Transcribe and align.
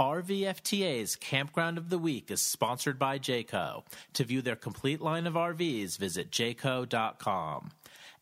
RVFTA's 0.00 1.16
Campground 1.16 1.76
of 1.76 1.90
the 1.90 1.98
Week 1.98 2.30
is 2.30 2.40
sponsored 2.40 3.00
by 3.00 3.18
Jayco. 3.18 3.82
To 4.12 4.22
view 4.22 4.40
their 4.40 4.54
complete 4.54 5.00
line 5.00 5.26
of 5.26 5.34
RVs, 5.34 5.98
visit 5.98 6.30
jayco.com. 6.30 7.70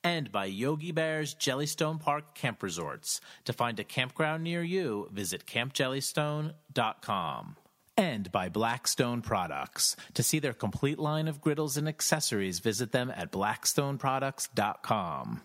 And 0.03 0.33
by 0.33 0.47
Yogi 0.47 0.93
Bear's 0.93 1.35
Jellystone 1.35 2.01
Park 2.01 2.35
Camp 2.35 2.63
Resorts. 2.63 3.21
To 3.45 3.53
find 3.53 3.79
a 3.79 3.85
campground 3.85 4.43
near 4.43 4.63
you, 4.63 5.11
visit 5.13 5.45
campjellystone.com. 5.45 7.57
And 7.99 8.33
by 8.33 8.49
Blackstone 8.49 9.21
Products. 9.21 9.97
To 10.15 10.23
see 10.23 10.39
their 10.39 10.55
complete 10.55 10.99
line 10.99 11.29
of 11.29 11.43
griddles 11.43 11.77
and 11.77 11.87
accessories, 11.87 12.61
visit 12.61 12.93
them 12.93 13.13
at 13.15 13.31
blackstoneproducts.com. 13.31 15.43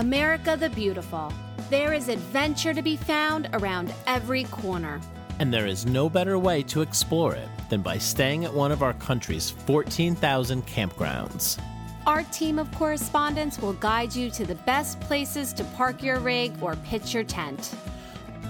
America 0.00 0.56
the 0.58 0.70
Beautiful. 0.70 1.30
There 1.68 1.92
is 1.92 2.08
adventure 2.08 2.72
to 2.72 2.80
be 2.80 2.96
found 2.96 3.50
around 3.52 3.92
every 4.06 4.44
corner. 4.44 4.98
And 5.38 5.52
there 5.52 5.66
is 5.66 5.84
no 5.84 6.08
better 6.08 6.38
way 6.38 6.62
to 6.62 6.80
explore 6.80 7.34
it 7.34 7.46
than 7.68 7.82
by 7.82 7.98
staying 7.98 8.46
at 8.46 8.54
one 8.54 8.72
of 8.72 8.82
our 8.82 8.94
country's 8.94 9.50
14,000 9.50 10.66
campgrounds. 10.66 11.60
Our 12.06 12.22
team 12.22 12.58
of 12.58 12.72
correspondents 12.72 13.58
will 13.58 13.74
guide 13.74 14.16
you 14.16 14.30
to 14.30 14.46
the 14.46 14.54
best 14.54 14.98
places 15.00 15.52
to 15.52 15.64
park 15.64 16.02
your 16.02 16.18
rig 16.18 16.54
or 16.62 16.76
pitch 16.76 17.12
your 17.12 17.24
tent. 17.24 17.74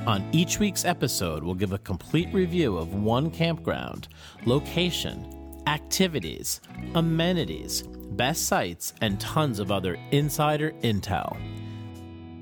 On 0.07 0.25
each 0.31 0.61
week's 0.61 0.85
episode, 0.85 1.43
we'll 1.43 1.57
give 1.57 1.73
a 1.73 1.79
complete 1.79 2.33
review 2.33 2.77
of 2.77 2.95
one 2.95 3.29
campground, 3.29 4.07
location, 4.45 5.27
activities, 5.67 6.61
amenities, 6.95 7.83
best 8.11 8.47
sites, 8.47 8.95
and 9.01 9.21
tons 9.21 9.59
of 9.59 9.71
other 9.71 9.99
insider 10.11 10.73
intel. 10.83 11.37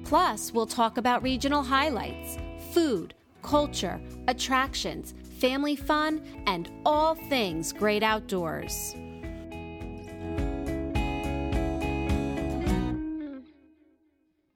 Plus, 0.04 0.52
we'll 0.52 0.66
talk 0.66 0.96
about 0.96 1.22
regional 1.22 1.62
highlights, 1.62 2.38
food, 2.72 3.14
culture, 3.42 4.00
attractions, 4.26 5.14
family 5.38 5.76
fun, 5.76 6.22
and 6.46 6.70
all 6.84 7.14
things 7.14 7.72
great 7.72 8.02
outdoors. 8.02 8.94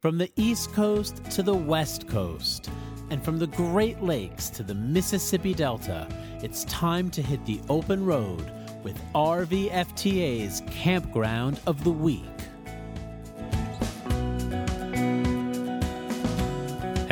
From 0.00 0.18
the 0.18 0.32
East 0.34 0.72
Coast 0.72 1.22
to 1.30 1.42
the 1.42 1.54
West 1.54 2.08
Coast, 2.08 2.70
and 3.10 3.22
from 3.22 3.38
the 3.38 3.46
Great 3.46 4.02
Lakes 4.02 4.48
to 4.50 4.62
the 4.62 4.74
Mississippi 4.74 5.52
Delta, 5.54 6.08
it's 6.42 6.64
time 6.64 7.10
to 7.10 7.22
hit 7.22 7.44
the 7.44 7.60
open 7.68 8.04
road 8.04 8.50
with 8.82 9.00
RVFTA's 9.14 10.62
Campground 10.70 11.60
of 11.66 11.84
the 11.84 11.90
Week. 11.90 12.22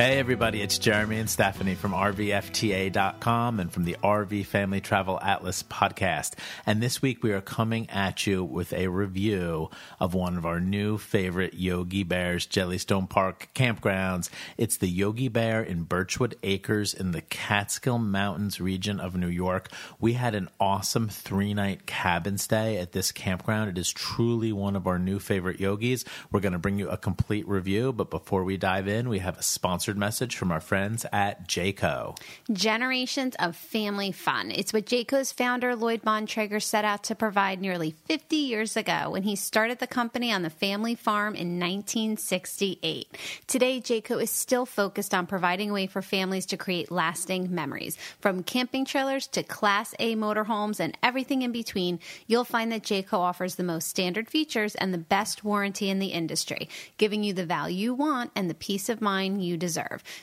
Hey, 0.01 0.19
everybody, 0.19 0.63
it's 0.63 0.79
Jeremy 0.79 1.19
and 1.19 1.29
Stephanie 1.29 1.75
from 1.75 1.93
RVFTA.com 1.93 3.61
and 3.61 3.71
from 3.71 3.85
the 3.85 3.99
RV 4.03 4.47
Family 4.47 4.81
Travel 4.81 5.21
Atlas 5.21 5.63
podcast. 5.63 6.39
And 6.65 6.83
this 6.83 7.03
week 7.03 7.23
we 7.23 7.33
are 7.33 7.43
coming 7.43 7.91
at 7.91 8.27
you 8.27 8.43
with 8.43 8.73
a 8.73 8.87
review 8.87 9.69
of 10.01 10.15
one 10.15 10.39
of 10.39 10.47
our 10.47 10.59
new 10.59 10.97
favorite 10.97 11.53
Yogi 11.53 12.03
Bear's 12.03 12.47
Jellystone 12.47 13.11
Park 13.11 13.51
campgrounds. 13.55 14.31
It's 14.57 14.79
the 14.79 14.89
Yogi 14.89 15.29
Bear 15.29 15.63
in 15.63 15.83
Birchwood 15.83 16.35
Acres 16.43 16.95
in 16.95 17.13
the 17.13 17.21
Catskill 17.21 17.99
Mountains 17.99 18.59
region 18.59 19.01
of 19.01 19.15
New 19.15 19.29
York. 19.29 19.69
We 20.01 20.15
had 20.15 20.35
an 20.35 20.49
awesome 20.59 21.11
three 21.11 21.53
night 21.53 21.85
cabin 21.85 22.39
stay 22.39 22.79
at 22.79 22.93
this 22.93 23.13
campground. 23.13 23.69
It 23.69 23.77
is 23.77 23.93
truly 23.93 24.51
one 24.51 24.77
of 24.77 24.87
our 24.87 24.99
new 24.99 25.19
favorite 25.19 25.61
yogis. 25.61 26.07
We're 26.33 26.41
going 26.41 26.55
to 26.55 26.59
bring 26.59 26.79
you 26.79 26.89
a 26.89 26.97
complete 26.97 27.47
review, 27.47 27.93
but 27.93 28.09
before 28.09 28.45
we 28.45 28.57
dive 28.57 28.89
in, 28.89 29.11
we 29.11 29.19
have 29.19 29.37
a 29.37 29.43
sponsor 29.43 29.90
sponsored 29.91 29.99
message 29.99 30.37
from 30.37 30.53
our 30.53 30.61
friends 30.61 31.05
at 31.13 31.49
Jayco. 31.49 32.17
Generations 32.53 33.35
of 33.41 33.57
family 33.57 34.13
fun. 34.13 34.53
It's 34.53 34.73
what 34.73 34.87
Jayco's 34.87 35.33
founder, 35.33 35.75
Lloyd 35.75 36.03
Bontrager, 36.03 36.63
set 36.63 36.85
out 36.85 37.03
to 37.05 37.17
provide 37.17 37.61
nearly 37.61 37.97
50 38.07 38.37
years 38.37 38.77
ago 38.77 39.11
when 39.11 39.25
he 39.25 39.35
started 39.35 39.81
the 39.81 39.89
company 39.89 40.33
on 40.33 40.43
the 40.43 40.51
family 40.51 40.95
farm 40.95 41.35
in 41.35 41.59
1968. 41.59 43.09
Today, 43.49 43.81
Jayco 43.81 44.23
is 44.23 44.31
still 44.31 44.65
focused 44.65 45.13
on 45.13 45.27
providing 45.27 45.71
a 45.71 45.73
way 45.73 45.87
for 45.89 46.03
families 46.03 46.47
to 46.47 46.57
create 46.57 46.93
lasting 46.93 47.53
memories. 47.53 47.97
From 48.21 48.45
camping 48.45 48.85
trailers 48.85 49.27
to 49.29 49.43
Class 49.43 49.93
A 49.99 50.15
motorhomes 50.15 50.79
and 50.79 50.97
everything 51.03 51.43
in 51.43 51.51
between, 51.51 51.99
you'll 52.29 52.45
find 52.45 52.71
that 52.71 52.85
Jayco 52.85 53.15
offers 53.15 53.57
the 53.57 53.65
most 53.65 53.89
standard 53.89 54.29
features 54.29 54.77
and 54.77 54.95
the 54.95 54.99
best 54.99 55.43
warranty 55.43 55.91
in 55.91 55.99
the 55.99 56.13
industry, 56.13 56.69
giving 56.97 57.25
you 57.25 57.33
the 57.33 57.47
value 57.47 57.81
you 57.81 57.95
want 57.95 58.31
and 58.37 58.49
the 58.49 58.55
peace 58.55 58.89
of 58.89 59.01
mind 59.01 59.43
you 59.45 59.57
deserve 59.57 59.80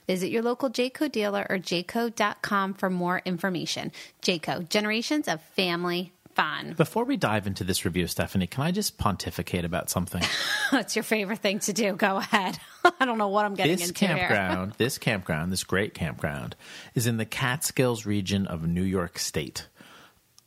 Visit 0.07 0.29
your 0.29 0.43
local 0.43 0.69
Jayco 0.69 1.11
dealer 1.11 1.45
or 1.49 1.57
jayco.com 1.57 2.73
for 2.73 2.89
more 2.89 3.21
information. 3.25 3.91
Jayco, 4.21 4.67
generations 4.67 5.27
of 5.27 5.41
family 5.41 6.11
fun. 6.37 6.75
Before 6.77 7.03
we 7.03 7.17
dive 7.17 7.47
into 7.47 7.63
this 7.63 7.83
review, 7.83 8.05
Stephanie, 8.05 8.45
can 8.45 8.63
I 8.63 8.71
just 8.71 8.97
pontificate 8.97 9.65
about 9.65 9.89
something? 9.89 10.23
It's 10.73 10.97
your 10.97 11.03
favorite 11.03 11.39
thing 11.39 11.59
to 11.59 11.71
do. 11.71 11.93
Go 11.93 12.17
ahead. 12.17 12.59
I 12.99 13.05
don't 13.05 13.17
know 13.17 13.29
what 13.29 13.45
I'm 13.45 13.55
getting 13.55 13.77
this 13.77 13.87
into 13.87 14.05
campground, 14.05 14.73
this 14.77 14.97
campground, 14.97 15.49
this 15.49 15.63
great 15.63 15.93
campground, 15.93 16.57
is 16.93 17.07
in 17.07 17.15
the 17.15 17.25
Catskills 17.25 18.05
region 18.05 18.45
of 18.47 18.67
New 18.67 18.83
York 18.83 19.17
State. 19.17 19.67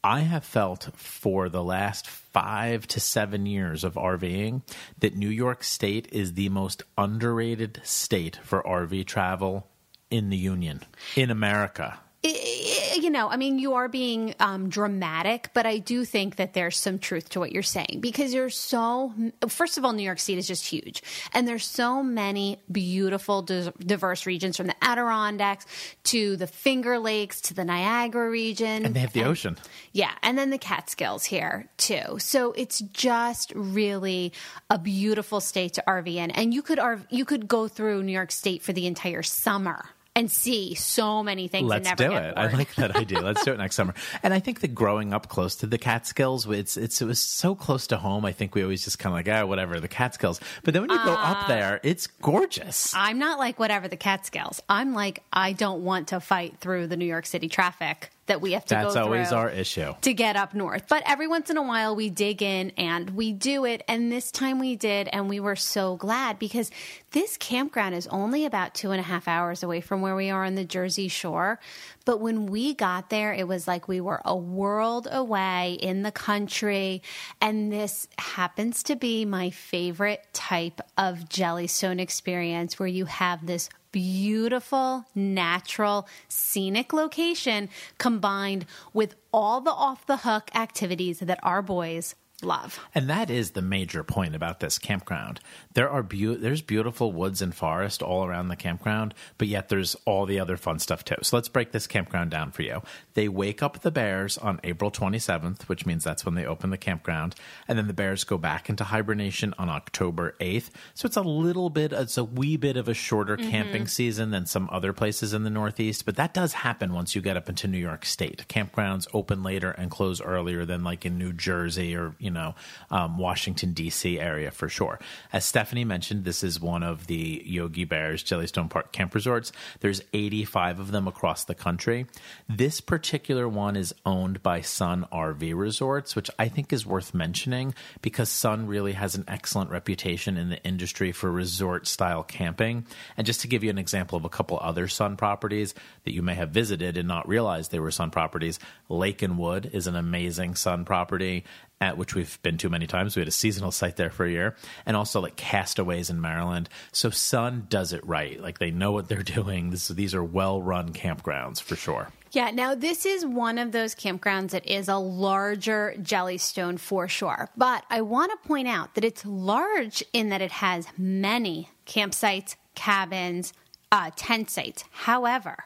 I 0.02 0.20
have 0.20 0.44
felt 0.44 0.88
for 0.94 1.48
the 1.48 1.62
last 1.62 2.06
five 2.06 2.86
to 2.88 3.00
seven 3.00 3.44
years 3.44 3.84
of 3.84 3.94
RVing 3.94 4.62
that 4.98 5.14
New 5.14 5.28
York 5.28 5.62
State 5.62 6.08
is 6.10 6.32
the 6.34 6.48
most 6.48 6.82
underrated 6.96 7.80
state 7.84 8.38
for 8.42 8.62
RV 8.62 9.06
travel 9.06 9.68
in 10.10 10.30
the 10.30 10.38
Union, 10.38 10.82
in 11.16 11.30
America 11.30 12.00
you 12.22 13.08
know, 13.08 13.30
I 13.30 13.36
mean, 13.36 13.58
you 13.58 13.74
are 13.74 13.88
being 13.88 14.34
um, 14.40 14.68
dramatic, 14.68 15.50
but 15.54 15.64
I 15.64 15.78
do 15.78 16.04
think 16.04 16.36
that 16.36 16.52
there's 16.52 16.76
some 16.76 16.98
truth 16.98 17.30
to 17.30 17.40
what 17.40 17.50
you're 17.50 17.62
saying 17.62 18.00
because 18.00 18.34
you're 18.34 18.50
so. 18.50 19.14
First 19.48 19.78
of 19.78 19.86
all, 19.86 19.94
New 19.94 20.02
York 20.02 20.18
State 20.18 20.36
is 20.36 20.46
just 20.46 20.66
huge, 20.66 21.02
and 21.32 21.48
there's 21.48 21.64
so 21.64 22.02
many 22.02 22.60
beautiful, 22.70 23.40
diverse 23.40 24.26
regions 24.26 24.58
from 24.58 24.66
the 24.66 24.74
Adirondacks 24.84 25.64
to 26.04 26.36
the 26.36 26.46
Finger 26.46 26.98
Lakes 26.98 27.40
to 27.42 27.54
the 27.54 27.64
Niagara 27.64 28.28
region, 28.28 28.84
and 28.84 28.94
they 28.94 29.00
have 29.00 29.14
the 29.14 29.20
and, 29.20 29.30
ocean. 29.30 29.56
Yeah, 29.92 30.12
and 30.22 30.36
then 30.36 30.50
the 30.50 30.58
Catskills 30.58 31.24
here 31.24 31.70
too. 31.78 32.18
So 32.18 32.52
it's 32.52 32.80
just 32.80 33.50
really 33.54 34.34
a 34.68 34.78
beautiful 34.78 35.40
state 35.40 35.72
to 35.74 35.84
RV 35.86 36.14
in, 36.14 36.30
and 36.32 36.52
you 36.52 36.60
could 36.60 36.78
RV, 36.78 37.06
you 37.08 37.24
could 37.24 37.48
go 37.48 37.66
through 37.66 38.02
New 38.02 38.12
York 38.12 38.30
State 38.30 38.62
for 38.62 38.74
the 38.74 38.86
entire 38.86 39.22
summer 39.22 39.86
and 40.16 40.30
see 40.30 40.74
so 40.74 41.22
many 41.22 41.48
things. 41.48 41.68
Let's 41.68 41.92
do 41.92 42.12
it. 42.12 42.34
I 42.36 42.48
like 42.48 42.74
that 42.74 42.96
idea. 42.96 43.20
Let's 43.20 43.44
do 43.44 43.52
it 43.52 43.58
next 43.58 43.76
summer. 43.76 43.94
And 44.22 44.34
I 44.34 44.40
think 44.40 44.60
that 44.60 44.74
growing 44.74 45.12
up 45.12 45.28
close 45.28 45.56
to 45.56 45.66
the 45.66 45.78
Catskills, 45.78 46.46
it's, 46.46 46.76
it's 46.76 47.00
it 47.00 47.04
was 47.04 47.20
so 47.20 47.54
close 47.54 47.86
to 47.88 47.96
home. 47.96 48.24
I 48.24 48.32
think 48.32 48.54
we 48.54 48.62
always 48.62 48.84
just 48.84 48.98
kind 48.98 49.12
of 49.12 49.18
like, 49.18 49.28
ah, 49.34 49.42
oh, 49.42 49.46
whatever 49.46 49.78
the 49.78 49.88
Catskills. 49.88 50.40
But 50.64 50.74
then 50.74 50.82
when 50.82 50.90
you 50.90 50.98
uh, 50.98 51.04
go 51.04 51.12
up 51.12 51.44
uh, 51.44 51.48
there, 51.48 51.80
it's 51.84 52.06
gorgeous. 52.06 52.92
I'm 52.94 53.18
not 53.18 53.38
like 53.38 53.58
whatever 53.58 53.88
the 53.88 53.96
Catskills. 53.96 54.60
I'm 54.68 54.94
like 54.94 55.22
I 55.32 55.52
don't 55.52 55.84
want 55.84 56.08
to 56.08 56.20
fight 56.20 56.58
through 56.58 56.88
the 56.88 56.96
New 56.96 57.06
York 57.06 57.26
City 57.26 57.48
traffic 57.48 58.10
that 58.30 58.40
we 58.40 58.52
have 58.52 58.64
to 58.64 58.74
That's 58.76 58.94
always 58.94 59.32
our 59.32 59.50
issue. 59.50 59.92
To 60.02 60.14
get 60.14 60.36
up 60.36 60.54
north. 60.54 60.84
But 60.88 61.02
every 61.04 61.26
once 61.26 61.50
in 61.50 61.56
a 61.56 61.62
while 61.62 61.96
we 61.96 62.10
dig 62.10 62.42
in 62.42 62.70
and 62.76 63.10
we 63.10 63.32
do 63.32 63.64
it. 63.64 63.82
And 63.88 64.10
this 64.10 64.30
time 64.30 64.60
we 64.60 64.76
did. 64.76 65.08
And 65.12 65.28
we 65.28 65.40
were 65.40 65.56
so 65.56 65.96
glad 65.96 66.38
because 66.38 66.70
this 67.10 67.36
campground 67.36 67.96
is 67.96 68.06
only 68.06 68.44
about 68.44 68.74
two 68.74 68.92
and 68.92 69.00
a 69.00 69.02
half 69.02 69.26
hours 69.26 69.64
away 69.64 69.80
from 69.80 70.00
where 70.00 70.14
we 70.14 70.30
are 70.30 70.44
on 70.44 70.54
the 70.54 70.64
Jersey 70.64 71.08
Shore. 71.08 71.58
But 72.04 72.20
when 72.20 72.46
we 72.46 72.72
got 72.72 73.10
there, 73.10 73.32
it 73.32 73.48
was 73.48 73.66
like 73.66 73.88
we 73.88 74.00
were 74.00 74.22
a 74.24 74.36
world 74.36 75.08
away 75.10 75.76
in 75.80 76.02
the 76.02 76.12
country. 76.12 77.02
And 77.40 77.72
this 77.72 78.06
happens 78.16 78.84
to 78.84 78.94
be 78.94 79.24
my 79.24 79.50
favorite 79.50 80.24
type 80.32 80.80
of 80.96 81.28
Jellystone 81.28 82.00
experience 82.00 82.78
where 82.78 82.88
you 82.88 83.06
have 83.06 83.44
this 83.44 83.68
beautiful, 83.92 85.04
natural, 85.14 86.06
scenic 86.28 86.92
location 86.92 87.68
combined 87.98 88.66
with 88.92 89.14
all 89.32 89.60
the 89.60 89.70
off 89.70 90.06
the 90.06 90.18
hook 90.18 90.50
activities 90.54 91.20
that 91.20 91.40
our 91.42 91.62
boys 91.62 92.14
love. 92.44 92.78
And 92.94 93.08
that 93.08 93.30
is 93.30 93.52
the 93.52 93.62
major 93.62 94.02
point 94.02 94.34
about 94.34 94.60
this 94.60 94.78
campground. 94.78 95.40
There 95.74 95.88
are 95.88 96.02
be- 96.02 96.34
there's 96.34 96.62
beautiful 96.62 97.12
woods 97.12 97.42
and 97.42 97.54
forest 97.54 98.02
all 98.02 98.24
around 98.24 98.48
the 98.48 98.56
campground, 98.56 99.14
but 99.38 99.48
yet 99.48 99.68
there's 99.68 99.96
all 100.04 100.26
the 100.26 100.40
other 100.40 100.56
fun 100.56 100.78
stuff 100.78 101.04
too. 101.04 101.16
So 101.22 101.36
let's 101.36 101.48
break 101.48 101.72
this 101.72 101.86
campground 101.86 102.30
down 102.30 102.50
for 102.50 102.62
you. 102.62 102.82
They 103.14 103.28
wake 103.28 103.62
up 103.62 103.80
the 103.80 103.90
bears 103.90 104.38
on 104.38 104.60
April 104.64 104.90
27th, 104.90 105.62
which 105.62 105.86
means 105.86 106.04
that's 106.04 106.24
when 106.24 106.34
they 106.34 106.46
open 106.46 106.70
the 106.70 106.78
campground, 106.78 107.34
and 107.68 107.78
then 107.78 107.86
the 107.86 107.92
bears 107.92 108.24
go 108.24 108.38
back 108.38 108.68
into 108.68 108.84
hibernation 108.84 109.54
on 109.58 109.68
October 109.68 110.34
8th. 110.40 110.70
So 110.94 111.06
it's 111.06 111.16
a 111.16 111.22
little 111.22 111.70
bit 111.70 111.92
it's 111.92 112.18
a 112.18 112.24
wee 112.24 112.56
bit 112.56 112.76
of 112.76 112.88
a 112.88 112.94
shorter 112.94 113.36
mm-hmm. 113.36 113.50
camping 113.50 113.86
season 113.86 114.30
than 114.30 114.46
some 114.46 114.68
other 114.72 114.92
places 114.92 115.34
in 115.34 115.44
the 115.44 115.50
Northeast, 115.50 116.04
but 116.04 116.16
that 116.16 116.34
does 116.34 116.52
happen 116.52 116.92
once 116.92 117.14
you 117.14 117.20
get 117.20 117.36
up 117.36 117.48
into 117.48 117.68
New 117.68 117.78
York 117.78 118.04
State. 118.04 118.46
Campgrounds 118.48 119.06
open 119.12 119.42
later 119.42 119.70
and 119.70 119.90
close 119.90 120.20
earlier 120.20 120.64
than 120.64 120.84
like 120.84 121.04
in 121.04 121.18
New 121.18 121.32
Jersey 121.32 121.94
or 121.94 122.14
you 122.18 122.29
you 122.30 122.34
know, 122.34 122.54
um, 122.92 123.18
Washington, 123.18 123.72
D.C. 123.72 124.20
area 124.20 124.52
for 124.52 124.68
sure. 124.68 125.00
As 125.32 125.44
Stephanie 125.44 125.84
mentioned, 125.84 126.24
this 126.24 126.44
is 126.44 126.60
one 126.60 126.84
of 126.84 127.08
the 127.08 127.42
Yogi 127.44 127.84
Bears 127.84 128.22
Jellystone 128.22 128.70
Park 128.70 128.92
camp 128.92 129.16
resorts. 129.16 129.50
There's 129.80 130.00
85 130.12 130.78
of 130.78 130.92
them 130.92 131.08
across 131.08 131.42
the 131.44 131.56
country. 131.56 132.06
This 132.48 132.80
particular 132.80 133.48
one 133.48 133.74
is 133.74 133.92
owned 134.06 134.44
by 134.44 134.60
Sun 134.60 135.06
RV 135.12 135.56
Resorts, 135.56 136.14
which 136.14 136.30
I 136.38 136.46
think 136.46 136.72
is 136.72 136.86
worth 136.86 137.14
mentioning 137.14 137.74
because 138.00 138.28
Sun 138.28 138.68
really 138.68 138.92
has 138.92 139.16
an 139.16 139.24
excellent 139.26 139.70
reputation 139.70 140.36
in 140.36 140.50
the 140.50 140.62
industry 140.62 141.10
for 141.10 141.32
resort 141.32 141.88
style 141.88 142.22
camping. 142.22 142.86
And 143.16 143.26
just 143.26 143.40
to 143.40 143.48
give 143.48 143.64
you 143.64 143.70
an 143.70 143.78
example 143.78 144.16
of 144.16 144.24
a 144.24 144.28
couple 144.28 144.56
other 144.62 144.86
Sun 144.86 145.16
properties 145.16 145.74
that 146.04 146.14
you 146.14 146.22
may 146.22 146.36
have 146.36 146.50
visited 146.50 146.96
and 146.96 147.08
not 147.08 147.26
realized 147.26 147.72
they 147.72 147.80
were 147.80 147.90
Sun 147.90 148.12
properties, 148.12 148.60
Lake 148.88 149.20
and 149.20 149.36
Wood 149.36 149.68
is 149.72 149.88
an 149.88 149.96
amazing 149.96 150.54
Sun 150.54 150.84
property 150.84 151.44
at 151.80 151.96
which 151.96 152.14
we've 152.14 152.40
been 152.42 152.58
to 152.58 152.68
many 152.68 152.86
times. 152.86 153.16
We 153.16 153.20
had 153.20 153.28
a 153.28 153.32
seasonal 153.32 153.70
site 153.70 153.96
there 153.96 154.10
for 154.10 154.24
a 154.26 154.30
year, 154.30 154.56
and 154.84 154.96
also 154.96 155.20
like 155.20 155.36
Castaways 155.36 156.10
in 156.10 156.20
Maryland. 156.20 156.68
So 156.92 157.10
Sun 157.10 157.66
does 157.68 157.92
it 157.92 158.06
right. 158.06 158.40
Like 158.40 158.58
they 158.58 158.70
know 158.70 158.92
what 158.92 159.08
they're 159.08 159.22
doing. 159.22 159.70
This, 159.70 159.88
these 159.88 160.14
are 160.14 160.24
well 160.24 160.60
run 160.60 160.92
campgrounds 160.92 161.60
for 161.60 161.76
sure. 161.76 162.08
Yeah, 162.32 162.50
now 162.52 162.76
this 162.76 163.06
is 163.06 163.26
one 163.26 163.58
of 163.58 163.72
those 163.72 163.94
campgrounds 163.94 164.50
that 164.50 164.64
is 164.66 164.88
a 164.88 164.96
larger 164.96 165.94
Jellystone 165.98 166.78
for 166.78 167.08
sure. 167.08 167.48
But 167.56 167.84
I 167.90 168.02
want 168.02 168.30
to 168.30 168.48
point 168.48 168.68
out 168.68 168.94
that 168.94 169.04
it's 169.04 169.26
large 169.26 170.04
in 170.12 170.28
that 170.28 170.40
it 170.40 170.52
has 170.52 170.86
many 170.96 171.70
campsites, 171.86 172.54
cabins, 172.76 173.52
uh, 173.92 174.10
tent 174.16 174.50
sites. 174.50 174.84
However, 174.90 175.64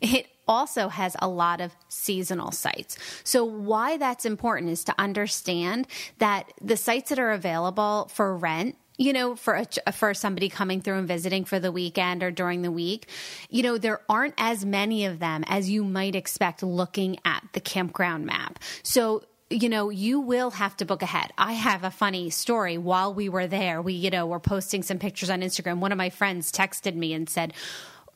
it 0.00 0.26
also 0.48 0.88
has 0.88 1.16
a 1.20 1.28
lot 1.28 1.60
of 1.60 1.74
seasonal 1.88 2.52
sites. 2.52 2.96
So, 3.24 3.44
why 3.44 3.96
that's 3.96 4.24
important 4.24 4.70
is 4.70 4.84
to 4.84 4.94
understand 4.98 5.86
that 6.18 6.52
the 6.60 6.76
sites 6.76 7.10
that 7.10 7.18
are 7.18 7.32
available 7.32 8.10
for 8.12 8.36
rent 8.36 8.76
you 8.98 9.12
know 9.12 9.36
for 9.36 9.62
a, 9.86 9.92
for 9.92 10.14
somebody 10.14 10.48
coming 10.48 10.80
through 10.80 10.98
and 10.98 11.08
visiting 11.08 11.44
for 11.44 11.58
the 11.58 11.70
weekend 11.70 12.22
or 12.22 12.30
during 12.30 12.62
the 12.62 12.70
week 12.70 13.08
you 13.50 13.62
know 13.62 13.76
there 13.76 14.00
aren't 14.08 14.34
as 14.38 14.64
many 14.64 15.04
of 15.04 15.18
them 15.18 15.44
as 15.48 15.68
you 15.68 15.84
might 15.84 16.14
expect 16.14 16.62
looking 16.62 17.18
at 17.24 17.42
the 17.52 17.60
campground 17.60 18.24
map 18.24 18.58
so 18.82 19.22
you 19.48 19.68
know, 19.68 19.90
you 19.90 20.18
will 20.20 20.50
have 20.50 20.76
to 20.78 20.84
book 20.84 21.02
ahead. 21.02 21.32
I 21.38 21.52
have 21.52 21.84
a 21.84 21.90
funny 21.90 22.30
story. 22.30 22.78
While 22.78 23.14
we 23.14 23.28
were 23.28 23.46
there, 23.46 23.80
we, 23.80 23.92
you 23.92 24.10
know, 24.10 24.26
were 24.26 24.40
posting 24.40 24.82
some 24.82 24.98
pictures 24.98 25.30
on 25.30 25.40
Instagram. 25.40 25.78
One 25.78 25.92
of 25.92 25.98
my 25.98 26.10
friends 26.10 26.50
texted 26.50 26.96
me 26.96 27.12
and 27.12 27.28
said, 27.28 27.52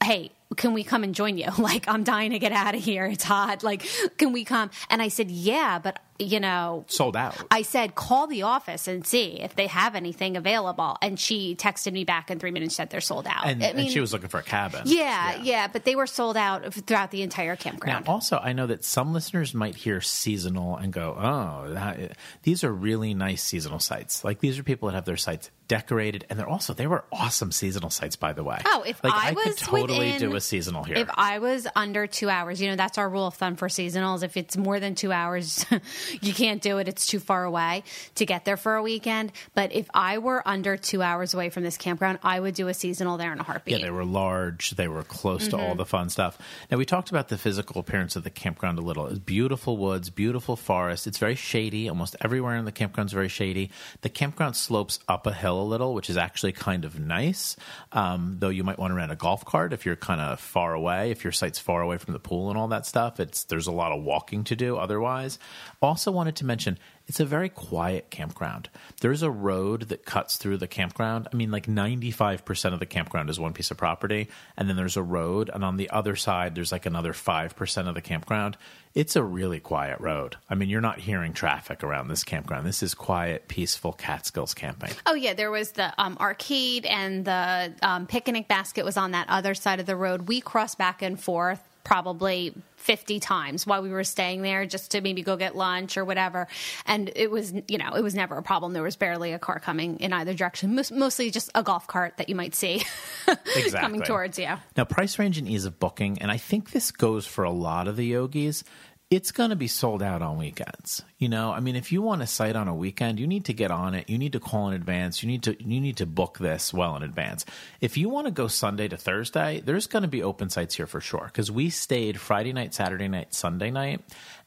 Hey, 0.02 0.32
can 0.56 0.72
we 0.72 0.84
come 0.84 1.04
and 1.04 1.14
join 1.14 1.38
you? 1.38 1.46
Like, 1.60 1.88
I'm 1.88 2.04
dying 2.04 2.30
to 2.30 2.38
get 2.38 2.52
out 2.52 2.74
of 2.74 2.82
here. 2.82 3.04
It's 3.04 3.22
hot. 3.22 3.62
Like, 3.62 3.86
can 4.16 4.32
we 4.32 4.44
come? 4.44 4.70
And 4.88 5.02
I 5.02 5.08
said, 5.08 5.30
yeah, 5.30 5.78
but 5.78 6.00
you 6.20 6.38
know, 6.38 6.84
sold 6.86 7.16
out. 7.16 7.36
I 7.50 7.62
said, 7.62 7.94
call 7.94 8.26
the 8.26 8.42
office 8.42 8.86
and 8.86 9.06
see 9.06 9.40
if 9.40 9.56
they 9.56 9.66
have 9.66 9.94
anything 9.94 10.36
available. 10.36 10.96
And 11.00 11.18
she 11.18 11.56
texted 11.56 11.92
me 11.92 12.04
back 12.04 12.30
in 12.30 12.38
three 12.38 12.50
minutes, 12.50 12.76
said 12.76 12.90
they're 12.90 13.00
sold 13.00 13.26
out. 13.26 13.46
And, 13.46 13.62
I 13.62 13.68
mean, 13.72 13.86
and 13.86 13.90
she 13.90 14.00
was 14.00 14.12
looking 14.12 14.28
for 14.28 14.38
a 14.38 14.42
cabin. 14.42 14.82
Yeah, 14.84 15.36
yeah, 15.36 15.42
yeah, 15.42 15.68
but 15.68 15.84
they 15.84 15.96
were 15.96 16.06
sold 16.06 16.36
out 16.36 16.72
throughout 16.74 17.10
the 17.10 17.22
entire 17.22 17.56
campground. 17.56 18.06
Now, 18.06 18.12
also, 18.12 18.36
I 18.36 18.52
know 18.52 18.66
that 18.66 18.84
some 18.84 19.12
listeners 19.12 19.54
might 19.54 19.74
hear 19.76 20.00
seasonal 20.00 20.76
and 20.76 20.92
go, 20.92 21.16
oh, 21.18 21.72
that, 21.72 22.16
these 22.42 22.64
are 22.64 22.72
really 22.72 23.14
nice 23.14 23.42
seasonal 23.42 23.78
sites. 23.78 24.24
Like, 24.24 24.40
these 24.40 24.58
are 24.58 24.62
people 24.62 24.88
that 24.88 24.94
have 24.94 25.06
their 25.06 25.16
sites 25.16 25.50
decorated, 25.68 26.26
and 26.28 26.36
they're 26.38 26.48
also 26.48 26.74
they 26.74 26.88
were 26.88 27.04
awesome 27.12 27.52
seasonal 27.52 27.90
sites, 27.90 28.16
by 28.16 28.32
the 28.32 28.42
way. 28.42 28.60
Oh, 28.66 28.82
if 28.84 29.02
like, 29.04 29.12
I, 29.12 29.28
I 29.28 29.32
was 29.32 29.44
could 29.44 29.58
totally 29.58 30.18
do 30.18 30.34
a 30.34 30.39
seasonal 30.40 30.84
here. 30.84 30.96
If 30.96 31.10
I 31.14 31.38
was 31.38 31.66
under 31.76 32.06
two 32.06 32.28
hours, 32.28 32.60
you 32.60 32.68
know 32.68 32.76
that's 32.76 32.98
our 32.98 33.08
rule 33.08 33.26
of 33.26 33.34
thumb 33.34 33.56
for 33.56 33.68
seasonals. 33.68 34.22
If 34.22 34.36
it's 34.36 34.56
more 34.56 34.80
than 34.80 34.94
two 34.94 35.12
hours, 35.12 35.64
you 36.20 36.34
can't 36.34 36.60
do 36.60 36.78
it. 36.78 36.88
It's 36.88 37.06
too 37.06 37.20
far 37.20 37.44
away 37.44 37.84
to 38.16 38.26
get 38.26 38.44
there 38.44 38.56
for 38.56 38.76
a 38.76 38.82
weekend. 38.82 39.32
But 39.54 39.72
if 39.72 39.88
I 39.94 40.18
were 40.18 40.46
under 40.46 40.76
two 40.76 41.02
hours 41.02 41.34
away 41.34 41.50
from 41.50 41.62
this 41.62 41.76
campground, 41.76 42.18
I 42.22 42.40
would 42.40 42.54
do 42.54 42.68
a 42.68 42.74
seasonal 42.74 43.16
there 43.16 43.32
in 43.32 43.38
a 43.40 43.42
heartbeat. 43.44 43.78
Yeah, 43.78 43.84
they 43.84 43.90
were 43.90 44.04
large. 44.04 44.70
They 44.70 44.88
were 44.88 45.02
close 45.02 45.42
mm-hmm. 45.42 45.50
to 45.50 45.56
all 45.56 45.68
mm-hmm. 45.70 45.78
the 45.78 45.86
fun 45.86 46.10
stuff. 46.10 46.38
Now 46.70 46.76
we 46.76 46.84
talked 46.84 47.10
about 47.10 47.28
the 47.28 47.38
physical 47.38 47.80
appearance 47.80 48.16
of 48.16 48.24
the 48.24 48.30
campground 48.30 48.78
a 48.78 48.82
little. 48.82 49.06
It's 49.06 49.18
beautiful 49.18 49.76
woods, 49.76 50.10
beautiful 50.10 50.56
forest. 50.56 51.06
It's 51.06 51.18
very 51.18 51.36
shady. 51.36 51.88
Almost 51.88 52.16
everywhere 52.20 52.56
in 52.56 52.64
the 52.64 52.72
campground 52.72 53.08
is 53.08 53.12
very 53.12 53.28
shady. 53.28 53.70
The 54.02 54.08
campground 54.08 54.56
slopes 54.56 54.98
up 55.08 55.26
a 55.26 55.32
hill 55.32 55.60
a 55.60 55.64
little, 55.64 55.94
which 55.94 56.10
is 56.10 56.16
actually 56.16 56.40
actually 56.40 56.52
kind 56.52 56.84
of 56.84 56.98
nice. 56.98 57.56
Um, 57.92 58.36
though 58.38 58.48
you 58.48 58.64
might 58.64 58.78
want 58.78 58.92
to 58.92 58.94
rent 58.94 59.12
a 59.12 59.16
golf 59.16 59.44
cart 59.44 59.72
if 59.72 59.84
you're 59.84 59.96
kind 59.96 60.20
of 60.20 60.29
Uh, 60.30 60.36
far 60.36 60.74
away. 60.74 61.10
If 61.10 61.24
your 61.24 61.32
site's 61.32 61.58
far 61.58 61.82
away 61.82 61.98
from 61.98 62.12
the 62.12 62.20
pool 62.20 62.50
and 62.50 62.58
all 62.58 62.68
that 62.68 62.86
stuff, 62.86 63.18
it's 63.18 63.42
there's 63.42 63.66
a 63.66 63.72
lot 63.72 63.90
of 63.90 64.04
walking 64.04 64.44
to 64.44 64.54
do. 64.54 64.76
Otherwise, 64.76 65.40
also 65.82 66.12
wanted 66.12 66.36
to 66.36 66.46
mention 66.46 66.78
it's 67.10 67.18
a 67.18 67.24
very 67.24 67.48
quiet 67.48 68.08
campground. 68.08 68.68
There's 69.00 69.24
a 69.24 69.32
road 69.32 69.88
that 69.88 70.04
cuts 70.04 70.36
through 70.36 70.58
the 70.58 70.68
campground. 70.68 71.26
I 71.32 71.34
mean, 71.34 71.50
like 71.50 71.66
95% 71.66 72.72
of 72.72 72.78
the 72.78 72.86
campground 72.86 73.28
is 73.28 73.40
one 73.40 73.52
piece 73.52 73.72
of 73.72 73.76
property, 73.76 74.28
and 74.56 74.68
then 74.68 74.76
there's 74.76 74.96
a 74.96 75.02
road, 75.02 75.50
and 75.52 75.64
on 75.64 75.76
the 75.76 75.90
other 75.90 76.14
side, 76.14 76.54
there's 76.54 76.70
like 76.70 76.86
another 76.86 77.12
5% 77.12 77.88
of 77.88 77.96
the 77.96 78.00
campground. 78.00 78.56
It's 78.94 79.16
a 79.16 79.24
really 79.24 79.58
quiet 79.58 79.98
road. 79.98 80.36
I 80.48 80.54
mean, 80.54 80.68
you're 80.68 80.80
not 80.80 81.00
hearing 81.00 81.32
traffic 81.32 81.82
around 81.82 82.06
this 82.06 82.22
campground. 82.22 82.64
This 82.64 82.80
is 82.80 82.94
quiet, 82.94 83.48
peaceful 83.48 83.92
Catskills 83.92 84.54
camping. 84.54 84.92
Oh, 85.04 85.14
yeah. 85.14 85.34
There 85.34 85.50
was 85.50 85.72
the 85.72 85.92
um, 86.00 86.16
arcade 86.20 86.86
and 86.86 87.24
the 87.24 87.74
um, 87.82 88.06
picnic 88.06 88.46
basket 88.46 88.84
was 88.84 88.96
on 88.96 89.10
that 89.10 89.28
other 89.28 89.54
side 89.54 89.80
of 89.80 89.86
the 89.86 89.96
road. 89.96 90.28
We 90.28 90.40
crossed 90.40 90.78
back 90.78 91.02
and 91.02 91.20
forth 91.20 91.60
probably 91.84 92.54
50 92.76 93.20
times 93.20 93.66
while 93.66 93.82
we 93.82 93.90
were 93.90 94.04
staying 94.04 94.42
there 94.42 94.64
just 94.64 94.92
to 94.92 95.00
maybe 95.00 95.22
go 95.22 95.36
get 95.36 95.54
lunch 95.54 95.96
or 95.96 96.04
whatever. 96.04 96.48
And 96.86 97.10
it 97.14 97.30
was, 97.30 97.52
you 97.68 97.78
know, 97.78 97.94
it 97.94 98.02
was 98.02 98.14
never 98.14 98.36
a 98.36 98.42
problem. 98.42 98.72
There 98.72 98.82
was 98.82 98.96
barely 98.96 99.32
a 99.32 99.38
car 99.38 99.60
coming 99.60 99.98
in 100.00 100.12
either 100.12 100.34
direction, 100.34 100.74
mostly 100.92 101.30
just 101.30 101.50
a 101.54 101.62
golf 101.62 101.86
cart 101.86 102.16
that 102.16 102.28
you 102.28 102.34
might 102.34 102.54
see 102.54 102.82
exactly. 103.28 103.70
coming 103.80 104.02
towards 104.02 104.38
you. 104.38 104.48
Now, 104.76 104.84
price 104.84 105.18
range 105.18 105.38
and 105.38 105.48
ease 105.48 105.64
of 105.64 105.78
booking, 105.78 106.20
and 106.20 106.30
I 106.30 106.38
think 106.38 106.70
this 106.70 106.90
goes 106.90 107.26
for 107.26 107.44
a 107.44 107.50
lot 107.50 107.86
of 107.86 107.96
the 107.96 108.06
yogis 108.06 108.64
it's 109.10 109.32
going 109.32 109.50
to 109.50 109.56
be 109.56 109.66
sold 109.66 110.04
out 110.04 110.22
on 110.22 110.38
weekends. 110.38 111.02
You 111.18 111.28
know, 111.28 111.50
I 111.50 111.58
mean, 111.58 111.74
if 111.74 111.90
you 111.90 112.00
want 112.00 112.22
a 112.22 112.28
site 112.28 112.54
on 112.54 112.68
a 112.68 112.74
weekend, 112.74 113.18
you 113.18 113.26
need 113.26 113.44
to 113.46 113.52
get 113.52 113.72
on 113.72 113.94
it. 113.94 114.08
You 114.08 114.16
need 114.18 114.34
to 114.34 114.40
call 114.40 114.68
in 114.68 114.74
advance. 114.74 115.20
You 115.20 115.28
need 115.28 115.42
to 115.42 115.60
you 115.60 115.80
need 115.80 115.96
to 115.96 116.06
book 116.06 116.38
this 116.38 116.72
well 116.72 116.94
in 116.96 117.02
advance. 117.02 117.44
If 117.80 117.96
you 117.96 118.08
want 118.08 118.28
to 118.28 118.30
go 118.30 118.46
Sunday 118.46 118.86
to 118.86 118.96
Thursday, 118.96 119.62
there's 119.64 119.88
going 119.88 120.02
to 120.02 120.08
be 120.08 120.22
open 120.22 120.48
sites 120.48 120.76
here 120.76 120.86
for 120.86 121.00
sure 121.00 121.24
because 121.26 121.50
we 121.50 121.70
stayed 121.70 122.20
Friday 122.20 122.52
night, 122.52 122.72
Saturday 122.72 123.08
night, 123.08 123.34
Sunday 123.34 123.72
night, 123.72 124.00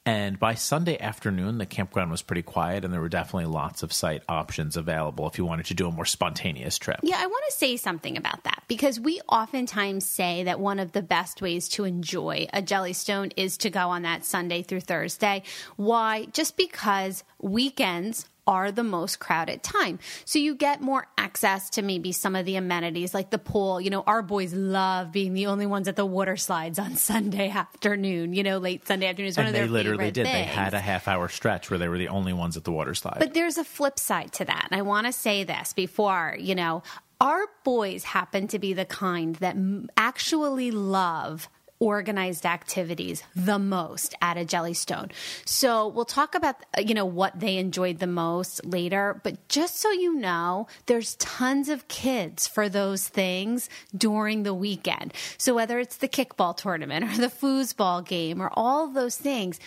and 0.05 0.37
by 0.37 0.55
Sunday 0.55 0.99
afternoon, 0.99 1.59
the 1.59 1.65
campground 1.65 2.11
was 2.11 2.21
pretty 2.21 2.41
quiet, 2.41 2.83
and 2.83 2.93
there 2.93 2.99
were 2.99 3.09
definitely 3.09 3.45
lots 3.45 3.83
of 3.83 3.93
site 3.93 4.21
options 4.27 4.75
available 4.75 5.27
if 5.27 5.37
you 5.37 5.45
wanted 5.45 5.67
to 5.67 5.73
do 5.73 5.87
a 5.87 5.91
more 5.91 6.05
spontaneous 6.05 6.77
trip. 6.77 6.99
Yeah, 7.03 7.17
I 7.19 7.25
want 7.25 7.43
to 7.47 7.53
say 7.53 7.77
something 7.77 8.17
about 8.17 8.43
that 8.43 8.63
because 8.67 8.99
we 8.99 9.21
oftentimes 9.29 10.05
say 10.05 10.43
that 10.43 10.59
one 10.59 10.79
of 10.79 10.91
the 10.91 11.01
best 11.01 11.41
ways 11.41 11.69
to 11.69 11.85
enjoy 11.85 12.47
a 12.51 12.61
Jellystone 12.61 13.31
is 13.37 13.57
to 13.59 13.69
go 13.69 13.89
on 13.89 14.01
that 14.01 14.25
Sunday 14.25 14.61
through 14.61 14.81
Thursday. 14.81 15.43
Why? 15.77 16.25
Just 16.33 16.57
because 16.57 17.23
weekends 17.39 18.25
are 18.45 18.71
the 18.71 18.83
most 18.83 19.19
crowded 19.19 19.63
time. 19.63 19.99
So 20.25 20.39
you 20.39 20.55
get 20.55 20.81
more 20.81 21.07
access 21.17 21.69
to 21.71 21.81
maybe 21.81 22.11
some 22.11 22.35
of 22.35 22.45
the 22.45 22.55
amenities 22.55 23.13
like 23.13 23.29
the 23.29 23.37
pool. 23.37 23.79
You 23.79 23.89
know, 23.89 24.03
our 24.05 24.21
boys 24.21 24.53
love 24.53 25.11
being 25.11 25.33
the 25.33 25.47
only 25.47 25.65
ones 25.65 25.87
at 25.87 25.95
the 25.95 26.05
water 26.05 26.35
slides 26.35 26.79
on 26.79 26.95
Sunday 27.03 27.49
afternoon, 27.49 28.33
you 28.33 28.43
know, 28.43 28.57
late 28.57 28.85
Sunday 28.87 29.07
afternoon 29.07 29.29
is 29.29 29.37
one 29.37 29.47
and 29.47 29.55
of 29.55 29.59
their 29.59 29.67
they 29.67 29.71
literally 29.71 30.11
did. 30.11 30.25
Things. 30.25 30.35
They 30.35 30.43
had 30.43 30.73
a 30.73 30.79
half 30.79 31.07
hour 31.07 31.27
stretch 31.29 31.69
where 31.69 31.77
they 31.77 31.87
were 31.87 31.97
the 31.97 32.09
only 32.09 32.33
ones 32.33 32.57
at 32.57 32.63
the 32.63 32.71
water 32.71 32.93
slide. 32.93 33.17
But 33.19 33.33
there's 33.33 33.57
a 33.57 33.63
flip 33.63 33.97
side 33.99 34.33
to 34.33 34.45
that. 34.45 34.67
And 34.71 34.79
I 34.79 34.83
want 34.83 35.07
to 35.07 35.13
say 35.13 35.43
this 35.43 35.73
before, 35.73 36.35
you 36.39 36.55
know, 36.55 36.83
our 37.21 37.45
boys 37.63 38.03
happen 38.03 38.47
to 38.49 38.59
be 38.59 38.73
the 38.73 38.85
kind 38.85 39.35
that 39.37 39.55
actually 39.95 40.71
love 40.71 41.47
organized 41.83 42.45
activities 42.45 43.23
the 43.35 43.59
most 43.59 44.15
at 44.21 44.37
a 44.37 44.45
Jellystone. 44.45 45.11
So 45.43 45.89
we'll 45.89 46.05
talk 46.05 46.33
about 46.33 46.55
you 46.77 46.93
know 46.93 47.05
what 47.05 47.37
they 47.37 47.57
enjoyed 47.57 47.99
the 47.99 48.07
most 48.07 48.65
later, 48.65 49.19
but 49.21 49.49
just 49.49 49.81
so 49.81 49.91
you 49.91 50.15
know, 50.15 50.67
there's 50.85 51.15
tons 51.15 51.67
of 51.67 51.89
kids 51.89 52.47
for 52.47 52.69
those 52.69 53.09
things 53.09 53.69
during 53.95 54.43
the 54.43 54.53
weekend. 54.53 55.13
So 55.37 55.53
whether 55.53 55.77
it's 55.77 55.97
the 55.97 56.07
kickball 56.07 56.55
tournament 56.55 57.03
or 57.03 57.21
the 57.21 57.27
foosball 57.27 58.05
game 58.05 58.41
or 58.41 58.49
all 58.53 58.87
those 58.87 59.17
things, 59.17 59.59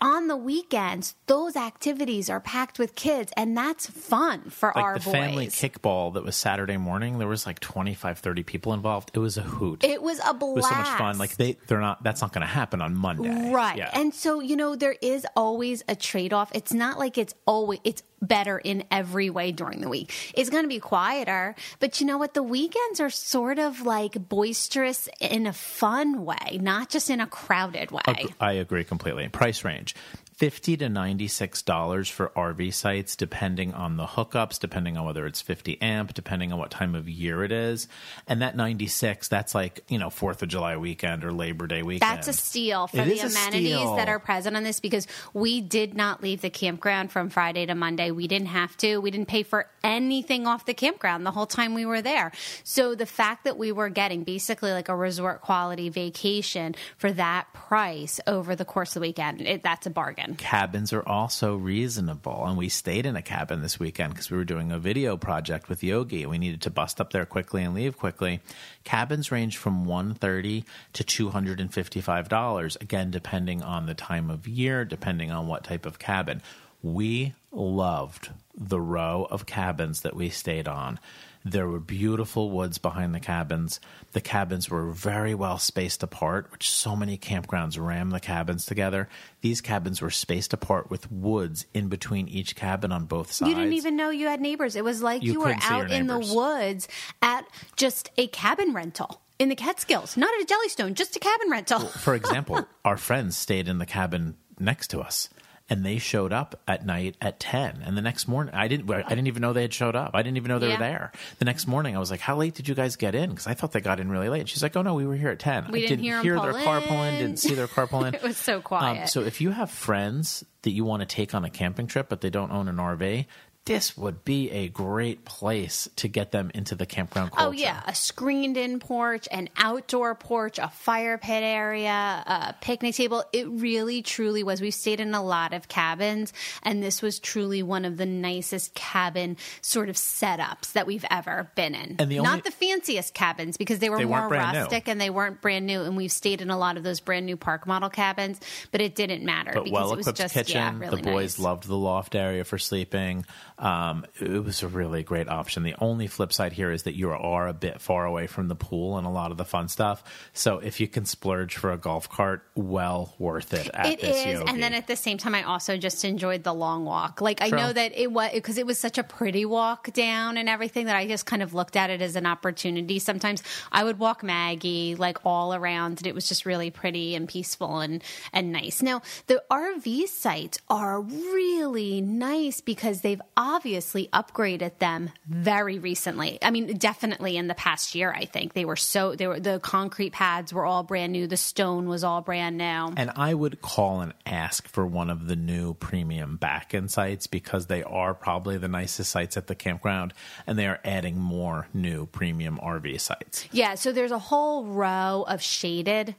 on 0.00 0.28
the 0.28 0.36
weekends, 0.36 1.14
those 1.26 1.56
activities 1.56 2.30
are 2.30 2.40
packed 2.40 2.78
with 2.78 2.94
kids, 2.94 3.32
and 3.36 3.56
that's 3.56 3.88
fun 3.88 4.50
for 4.50 4.72
like 4.74 4.84
our 4.84 4.98
the 4.98 5.04
boys. 5.04 5.12
family 5.12 5.46
kickball 5.48 6.14
that 6.14 6.24
was 6.24 6.36
Saturday 6.36 6.76
morning. 6.76 7.18
There 7.18 7.28
was 7.28 7.46
like 7.46 7.60
25, 7.60 8.18
30 8.18 8.42
people 8.42 8.72
involved. 8.72 9.10
It 9.14 9.18
was 9.18 9.36
a 9.36 9.42
hoot. 9.42 9.84
It 9.84 10.02
was 10.02 10.18
a 10.26 10.34
blast. 10.34 10.42
It 10.42 10.54
was 10.56 10.68
so 10.68 10.74
much 10.74 10.98
fun. 10.98 11.18
Like 11.18 11.36
they, 11.36 11.56
they're 11.66 11.80
not. 11.80 12.02
That's 12.02 12.20
not 12.20 12.32
going 12.32 12.42
to 12.42 12.52
happen 12.52 12.80
on 12.80 12.94
Monday, 12.94 13.52
right? 13.52 13.76
Yeah. 13.76 13.90
And 13.92 14.14
so 14.14 14.40
you 14.40 14.56
know, 14.56 14.76
there 14.76 14.96
is 15.00 15.26
always 15.36 15.82
a 15.88 15.96
trade 15.96 16.32
off. 16.32 16.50
It's 16.54 16.72
not 16.72 16.98
like 16.98 17.18
it's 17.18 17.34
always. 17.46 17.80
It's 17.84 18.02
better 18.22 18.58
in 18.58 18.84
every 18.90 19.30
way 19.30 19.52
during 19.52 19.80
the 19.80 19.88
week. 19.88 20.12
It's 20.34 20.50
going 20.50 20.64
to 20.64 20.68
be 20.68 20.80
quieter, 20.80 21.54
but 21.78 22.00
you 22.00 22.06
know 22.06 22.18
what? 22.18 22.34
The 22.34 22.42
weekends 22.42 23.00
are 23.00 23.10
sort 23.10 23.58
of 23.58 23.82
like 23.82 24.28
boisterous 24.28 25.08
in 25.20 25.46
a 25.46 25.52
fun 25.52 26.24
way, 26.24 26.58
not 26.60 26.90
just 26.90 27.10
in 27.10 27.20
a 27.20 27.26
crowded 27.26 27.90
way. 27.90 28.26
I 28.40 28.52
agree 28.52 28.84
completely. 28.84 29.28
Price 29.28 29.64
range 29.64 29.94
50 30.40 30.78
to 30.78 30.88
96 30.88 31.60
dollars 31.60 32.08
for 32.08 32.30
RV 32.30 32.72
sites 32.72 33.14
depending 33.14 33.74
on 33.74 33.98
the 33.98 34.06
hookups 34.06 34.58
depending 34.58 34.96
on 34.96 35.04
whether 35.04 35.26
it's 35.26 35.42
50 35.42 35.82
amp 35.82 36.14
depending 36.14 36.50
on 36.50 36.58
what 36.58 36.70
time 36.70 36.94
of 36.94 37.10
year 37.10 37.44
it 37.44 37.52
is 37.52 37.88
and 38.26 38.40
that 38.40 38.56
96 38.56 39.28
that's 39.28 39.54
like 39.54 39.84
you 39.88 39.98
know 39.98 40.08
4th 40.08 40.40
of 40.40 40.48
July 40.48 40.78
weekend 40.78 41.24
or 41.24 41.30
Labor 41.30 41.66
Day 41.66 41.82
weekend 41.82 42.10
That's 42.10 42.28
a 42.28 42.32
steal 42.32 42.86
for 42.86 43.02
It 43.02 43.04
the 43.04 43.18
amenities 43.20 43.76
steal. 43.76 43.96
that 43.96 44.08
are 44.08 44.18
present 44.18 44.56
on 44.56 44.62
this 44.62 44.80
because 44.80 45.06
we 45.34 45.60
did 45.60 45.94
not 45.94 46.22
leave 46.22 46.40
the 46.40 46.48
campground 46.48 47.12
from 47.12 47.28
Friday 47.28 47.66
to 47.66 47.74
Monday. 47.74 48.10
We 48.10 48.26
didn't 48.26 48.48
have 48.48 48.74
to. 48.78 48.96
We 48.96 49.10
didn't 49.10 49.28
pay 49.28 49.42
for 49.42 49.66
anything 49.84 50.46
off 50.46 50.64
the 50.64 50.72
campground 50.72 51.26
the 51.26 51.32
whole 51.32 51.44
time 51.44 51.74
we 51.74 51.84
were 51.84 52.00
there. 52.00 52.32
So 52.64 52.94
the 52.94 53.04
fact 53.04 53.44
that 53.44 53.58
we 53.58 53.72
were 53.72 53.90
getting 53.90 54.24
basically 54.24 54.72
like 54.72 54.88
a 54.88 54.96
resort 54.96 55.42
quality 55.42 55.90
vacation 55.90 56.76
for 56.96 57.12
that 57.12 57.52
price 57.52 58.20
over 58.26 58.56
the 58.56 58.64
course 58.64 58.90
of 58.90 58.94
the 58.94 59.08
weekend, 59.08 59.42
it, 59.42 59.62
that's 59.62 59.86
a 59.86 59.90
bargain. 59.90 60.29
Cabins 60.36 60.92
are 60.92 61.06
also 61.06 61.56
reasonable. 61.56 62.44
And 62.46 62.56
we 62.56 62.68
stayed 62.68 63.06
in 63.06 63.16
a 63.16 63.22
cabin 63.22 63.62
this 63.62 63.78
weekend 63.78 64.14
because 64.14 64.30
we 64.30 64.36
were 64.36 64.44
doing 64.44 64.72
a 64.72 64.78
video 64.78 65.16
project 65.16 65.68
with 65.68 65.82
yogi 65.82 66.22
and 66.22 66.30
we 66.30 66.38
needed 66.38 66.62
to 66.62 66.70
bust 66.70 67.00
up 67.00 67.12
there 67.12 67.26
quickly 67.26 67.62
and 67.62 67.74
leave 67.74 67.96
quickly. 67.96 68.40
Cabins 68.84 69.30
range 69.30 69.56
from 69.56 69.84
130 69.84 70.64
to 70.94 71.04
$255 71.04 72.80
again 72.80 73.10
depending 73.10 73.62
on 73.62 73.86
the 73.86 73.94
time 73.94 74.30
of 74.30 74.48
year 74.48 74.84
depending 74.84 75.30
on 75.30 75.46
what 75.46 75.64
type 75.64 75.86
of 75.86 75.98
cabin. 75.98 76.42
We 76.82 77.34
loved 77.52 78.30
the 78.56 78.80
row 78.80 79.26
of 79.30 79.46
cabins 79.46 80.02
that 80.02 80.16
we 80.16 80.30
stayed 80.30 80.68
on 80.68 80.98
there 81.44 81.66
were 81.66 81.80
beautiful 81.80 82.50
woods 82.50 82.78
behind 82.78 83.14
the 83.14 83.20
cabins. 83.20 83.80
The 84.12 84.20
cabins 84.20 84.68
were 84.68 84.90
very 84.90 85.34
well 85.34 85.58
spaced 85.58 86.02
apart, 86.02 86.50
which 86.52 86.70
so 86.70 86.94
many 86.94 87.16
campgrounds 87.16 87.82
ram 87.82 88.10
the 88.10 88.20
cabins 88.20 88.66
together. 88.66 89.08
These 89.40 89.60
cabins 89.60 90.02
were 90.02 90.10
spaced 90.10 90.52
apart 90.52 90.90
with 90.90 91.10
woods 91.10 91.66
in 91.72 91.88
between 91.88 92.28
each 92.28 92.56
cabin 92.56 92.92
on 92.92 93.06
both 93.06 93.32
sides. 93.32 93.48
You 93.48 93.54
didn't 93.54 93.72
even 93.72 93.96
know 93.96 94.10
you 94.10 94.26
had 94.26 94.40
neighbors. 94.40 94.76
It 94.76 94.84
was 94.84 95.02
like 95.02 95.22
You 95.22 95.32
you, 95.32 95.40
were 95.40 95.46
couldn't 95.46 95.62
see 95.62 95.74
your 95.74 95.84
out 95.84 95.90
in 95.90 96.06
the 96.08 96.18
woods 96.18 96.88
at 97.22 97.46
just 97.76 98.10
a 98.18 98.26
cabin 98.26 98.74
rental 98.74 99.20
in 99.38 99.48
the 99.48 99.56
Catskills, 99.56 100.18
not 100.18 100.30
at 100.34 100.42
a 100.42 100.46
Jellystone, 100.54 100.92
just 100.92 101.16
a 101.16 101.18
cabin 101.18 101.50
rental. 101.50 101.80
For 101.80 102.14
example, 102.20 102.66
our 102.84 102.98
friends 102.98 103.38
stayed 103.38 103.68
in 103.68 103.78
the 103.78 103.86
cabin 103.86 104.36
next 104.58 104.88
to 104.88 105.00
us. 105.00 105.30
And 105.70 105.86
they 105.86 105.98
showed 105.98 106.32
up 106.32 106.60
at 106.66 106.84
night 106.84 107.16
at 107.20 107.38
ten, 107.38 107.80
and 107.86 107.96
the 107.96 108.02
next 108.02 108.26
morning 108.26 108.52
I 108.54 108.66
didn't. 108.66 108.90
I 108.90 109.02
didn't 109.08 109.28
even 109.28 109.40
know 109.40 109.52
they 109.52 109.62
had 109.62 109.72
showed 109.72 109.94
up. 109.94 110.10
I 110.14 110.22
didn't 110.22 110.36
even 110.36 110.48
know 110.48 110.58
they 110.58 110.66
Yeah. 110.66 110.72
were 110.74 110.78
there. 110.80 111.12
The 111.38 111.44
next 111.44 111.68
morning, 111.68 111.94
I 111.94 112.00
was 112.00 112.10
like, 112.10 112.18
"How 112.18 112.34
late 112.36 112.54
did 112.56 112.66
you 112.66 112.74
guys 112.74 112.96
get 112.96 113.14
in?" 113.14 113.30
Because 113.30 113.46
I 113.46 113.54
thought 113.54 113.70
they 113.70 113.80
got 113.80 114.00
in 114.00 114.10
really 114.10 114.28
late. 114.28 114.48
She's 114.48 114.64
like, 114.64 114.76
"Oh 114.76 114.82
no, 114.82 114.94
we 114.94 115.06
were 115.06 115.14
here 115.14 115.28
at 115.30 115.38
10. 115.38 115.68
We 115.70 115.84
I 115.84 115.86
didn't 115.86 116.04
hear, 116.04 116.34
pull 116.34 116.42
their 116.42 116.52
car 116.64 116.80
pull 116.80 117.00
in. 117.04 117.18
Didn't 117.20 117.38
see 117.38 117.54
their 117.54 117.68
car 117.76 117.86
pull 117.86 118.04
in. 118.04 118.14
It 118.14 118.22
was 118.22 118.36
so 118.36 118.56
Um, 118.56 118.62
quiet. 118.62 119.08
so 119.10 119.20
if 119.22 119.40
you 119.40 119.52
have 119.52 119.70
friends 119.70 120.44
that 120.62 120.72
you 120.72 120.84
want 120.84 121.00
to 121.00 121.06
take 121.06 121.34
on 121.36 121.44
a 121.44 121.50
camping 121.50 121.86
trip, 121.86 122.08
but 122.08 122.20
they 122.20 122.30
don't 122.30 122.50
own 122.50 122.66
an 122.66 122.76
RV, 122.80 123.26
this 123.70 123.96
would 123.96 124.24
be 124.24 124.50
a 124.50 124.68
great 124.68 125.24
place 125.24 125.88
to 125.96 126.08
get 126.08 126.32
them 126.32 126.50
into 126.54 126.74
the 126.74 126.86
campground 126.86 127.30
oh, 127.34 127.36
culture. 127.36 127.48
Oh 127.50 127.52
yeah, 127.52 127.80
a 127.86 127.94
screened-in 127.94 128.80
porch, 128.80 129.28
an 129.30 129.48
outdoor 129.56 130.16
porch, 130.16 130.58
a 130.58 130.68
fire 130.68 131.18
pit 131.18 131.42
area, 131.44 131.90
a 131.92 132.54
picnic 132.60 132.96
table. 132.96 133.22
It 133.32 133.48
really, 133.48 134.02
truly 134.02 134.42
was. 134.42 134.60
We've 134.60 134.74
stayed 134.74 134.98
in 134.98 135.14
a 135.14 135.22
lot 135.22 135.52
of 135.52 135.68
cabins, 135.68 136.32
and 136.64 136.82
this 136.82 137.00
was 137.00 137.20
truly 137.20 137.62
one 137.62 137.84
of 137.84 137.96
the 137.96 138.06
nicest 138.06 138.74
cabin 138.74 139.36
sort 139.60 139.88
of 139.88 139.94
setups 139.94 140.72
that 140.72 140.88
we've 140.88 141.04
ever 141.08 141.50
been 141.54 141.76
in. 141.76 141.96
And 142.00 142.10
the 142.10 142.18
only- 142.18 142.30
Not 142.30 142.44
the 142.44 142.50
fanciest 142.50 143.14
cabins 143.14 143.56
because 143.56 143.78
they 143.78 143.88
were 143.88 143.98
They 143.98 144.04
more 144.04 144.28
weren't 144.28 144.52
new. 144.52 144.60
rustic 144.60 144.88
and 144.88 145.00
they 145.00 145.10
weren't 145.10 145.40
brand 145.40 145.66
new. 145.66 145.82
And 145.82 145.96
we've 145.96 146.10
stayed 146.10 146.40
in 146.40 146.50
a 146.50 146.58
lot 146.58 146.76
of 146.76 146.82
those 146.82 146.98
brand 146.98 147.24
new 147.24 147.36
park 147.36 147.68
model 147.68 147.88
cabins, 147.88 148.40
but 148.72 148.80
it 148.80 148.96
didn't 148.96 149.24
matter 149.24 149.52
but 149.54 149.64
because 149.64 149.74
well 149.74 149.92
it 149.92 149.96
was 149.96 150.06
just 150.12 150.34
kitchen. 150.34 150.56
yeah, 150.56 150.76
really 150.76 151.02
the 151.02 151.10
boys 151.10 151.38
nice. 151.38 151.44
loved 151.44 151.68
the 151.68 151.76
loft 151.76 152.16
area 152.16 152.42
for 152.42 152.58
sleeping. 152.58 153.24
Um, 153.60 154.06
it 154.18 154.42
was 154.42 154.62
a 154.62 154.68
really 154.68 155.02
great 155.02 155.28
option. 155.28 155.62
The 155.62 155.74
only 155.80 156.06
flip 156.06 156.32
side 156.32 156.52
here 156.54 156.72
is 156.72 156.84
that 156.84 156.96
you 156.96 157.10
are 157.10 157.46
a 157.46 157.52
bit 157.52 157.80
far 157.80 158.06
away 158.06 158.26
from 158.26 158.48
the 158.48 158.54
pool 158.54 158.96
and 158.96 159.06
a 159.06 159.10
lot 159.10 159.30
of 159.30 159.36
the 159.36 159.44
fun 159.44 159.68
stuff. 159.68 160.02
So 160.32 160.58
if 160.58 160.80
you 160.80 160.88
can 160.88 161.04
splurge 161.04 161.56
for 161.56 161.70
a 161.70 161.76
golf 161.76 162.08
cart, 162.08 162.42
well 162.54 163.14
worth 163.18 163.52
it. 163.52 163.68
At 163.74 163.86
It 163.86 164.02
is, 164.02 164.24
Yogi. 164.24 164.50
and 164.50 164.62
then 164.62 164.72
at 164.72 164.86
the 164.86 164.96
same 164.96 165.18
time, 165.18 165.34
I 165.34 165.42
also 165.42 165.76
just 165.76 166.04
enjoyed 166.06 166.42
the 166.42 166.54
long 166.54 166.86
walk. 166.86 167.20
Like 167.20 167.42
I 167.42 167.48
know 167.50 167.70
that 167.70 167.92
it 167.94 168.10
was 168.10 168.30
because 168.32 168.56
it 168.56 168.64
was 168.66 168.78
such 168.78 168.96
a 168.96 169.02
pretty 169.02 169.44
walk 169.44 169.92
down 169.92 170.38
and 170.38 170.48
everything 170.48 170.86
that 170.86 170.96
I 170.96 171.06
just 171.06 171.26
kind 171.26 171.42
of 171.42 171.52
looked 171.52 171.76
at 171.76 171.90
it 171.90 172.00
as 172.00 172.16
an 172.16 172.24
opportunity. 172.24 172.98
Sometimes 172.98 173.42
I 173.70 173.84
would 173.84 173.98
walk 173.98 174.22
Maggie 174.22 174.94
like 174.94 175.18
all 175.26 175.54
around, 175.54 175.98
and 175.98 176.06
it 176.06 176.14
was 176.14 176.26
just 176.26 176.46
really 176.46 176.70
pretty 176.70 177.14
and 177.14 177.28
peaceful 177.28 177.80
and 177.80 178.02
and 178.32 178.52
nice. 178.52 178.80
Now 178.80 179.02
the 179.26 179.42
RV 179.50 180.08
sites 180.08 180.58
are 180.70 181.00
really 181.00 182.00
nice 182.00 182.62
because 182.62 183.02
they've 183.02 183.20
obviously 183.50 184.08
upgraded 184.12 184.78
them 184.78 185.10
very 185.26 185.78
recently. 185.78 186.38
I 186.42 186.50
mean, 186.50 186.76
definitely 186.76 187.36
in 187.36 187.48
the 187.48 187.54
past 187.54 187.94
year. 187.94 188.12
I 188.12 188.24
think 188.24 188.52
they 188.52 188.64
were 188.64 188.76
so 188.76 189.14
they 189.14 189.26
were 189.26 189.40
the 189.40 189.58
concrete 189.58 190.12
pads 190.12 190.52
were 190.52 190.64
all 190.64 190.82
brand 190.82 191.12
new. 191.12 191.26
The 191.26 191.36
stone 191.36 191.88
was 191.88 192.04
all 192.04 192.20
brand 192.20 192.58
new. 192.58 192.64
And 192.64 193.10
I 193.16 193.34
would 193.34 193.60
call 193.60 194.00
and 194.00 194.14
ask 194.24 194.68
for 194.68 194.86
one 194.86 195.10
of 195.10 195.26
the 195.26 195.36
new 195.36 195.74
premium 195.74 196.36
back 196.36 196.74
end 196.74 196.90
sites 196.90 197.26
because 197.26 197.66
they 197.66 197.82
are 197.82 198.14
probably 198.14 198.56
the 198.56 198.68
nicest 198.68 199.10
sites 199.10 199.36
at 199.36 199.48
the 199.48 199.54
campground 199.54 200.14
and 200.46 200.58
they 200.58 200.66
are 200.66 200.80
adding 200.84 201.18
more 201.18 201.68
new 201.74 202.06
premium 202.06 202.58
RV 202.62 203.00
sites. 203.00 203.48
Yeah, 203.50 203.74
so 203.74 203.92
there's 203.92 204.12
a 204.12 204.18
whole 204.18 204.64
row 204.64 205.24
of 205.26 205.42
shaded 205.42 206.14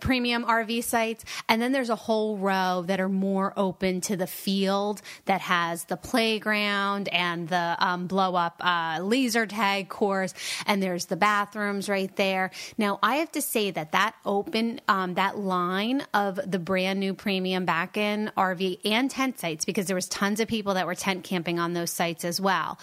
premium 0.00 0.44
RV 0.44 0.84
sites, 0.84 1.24
and 1.48 1.60
then 1.60 1.72
there's 1.72 1.90
a 1.90 1.96
whole 1.96 2.36
row 2.36 2.84
that 2.86 3.00
are 3.00 3.08
more 3.08 3.52
open 3.56 4.00
to 4.02 4.16
the 4.16 4.26
field 4.26 5.00
that 5.24 5.40
has 5.40 5.84
the 5.84 5.96
playground 5.96 7.08
and 7.08 7.48
the 7.48 7.76
um, 7.78 8.06
blow 8.06 8.34
up 8.34 8.56
uh, 8.60 8.98
laser 9.02 9.46
tag 9.46 9.88
course, 9.88 10.34
and 10.66 10.82
there's 10.82 11.06
the 11.06 11.16
bathrooms 11.16 11.88
right 11.88 12.14
there. 12.16 12.50
Now, 12.76 12.98
I 13.02 13.16
have 13.16 13.32
to 13.32 13.42
say 13.42 13.70
that 13.70 13.92
that 13.92 14.14
open, 14.24 14.80
um, 14.88 15.14
that 15.14 15.38
line 15.38 16.02
of 16.12 16.38
the 16.50 16.58
brand 16.58 17.00
new 17.00 17.14
premium 17.14 17.64
back 17.64 17.96
in 17.96 18.30
RV 18.36 18.80
and 18.84 19.10
tent 19.10 19.38
sites, 19.38 19.64
because 19.64 19.86
there 19.86 19.96
was 19.96 20.08
tons 20.08 20.40
of 20.40 20.48
people 20.48 20.74
that 20.74 20.86
were 20.86 20.94
tent 20.94 21.24
camping 21.24 21.58
on 21.58 21.72
those 21.72 21.90
sites 21.90 22.24
as 22.24 22.40
well 22.40 22.78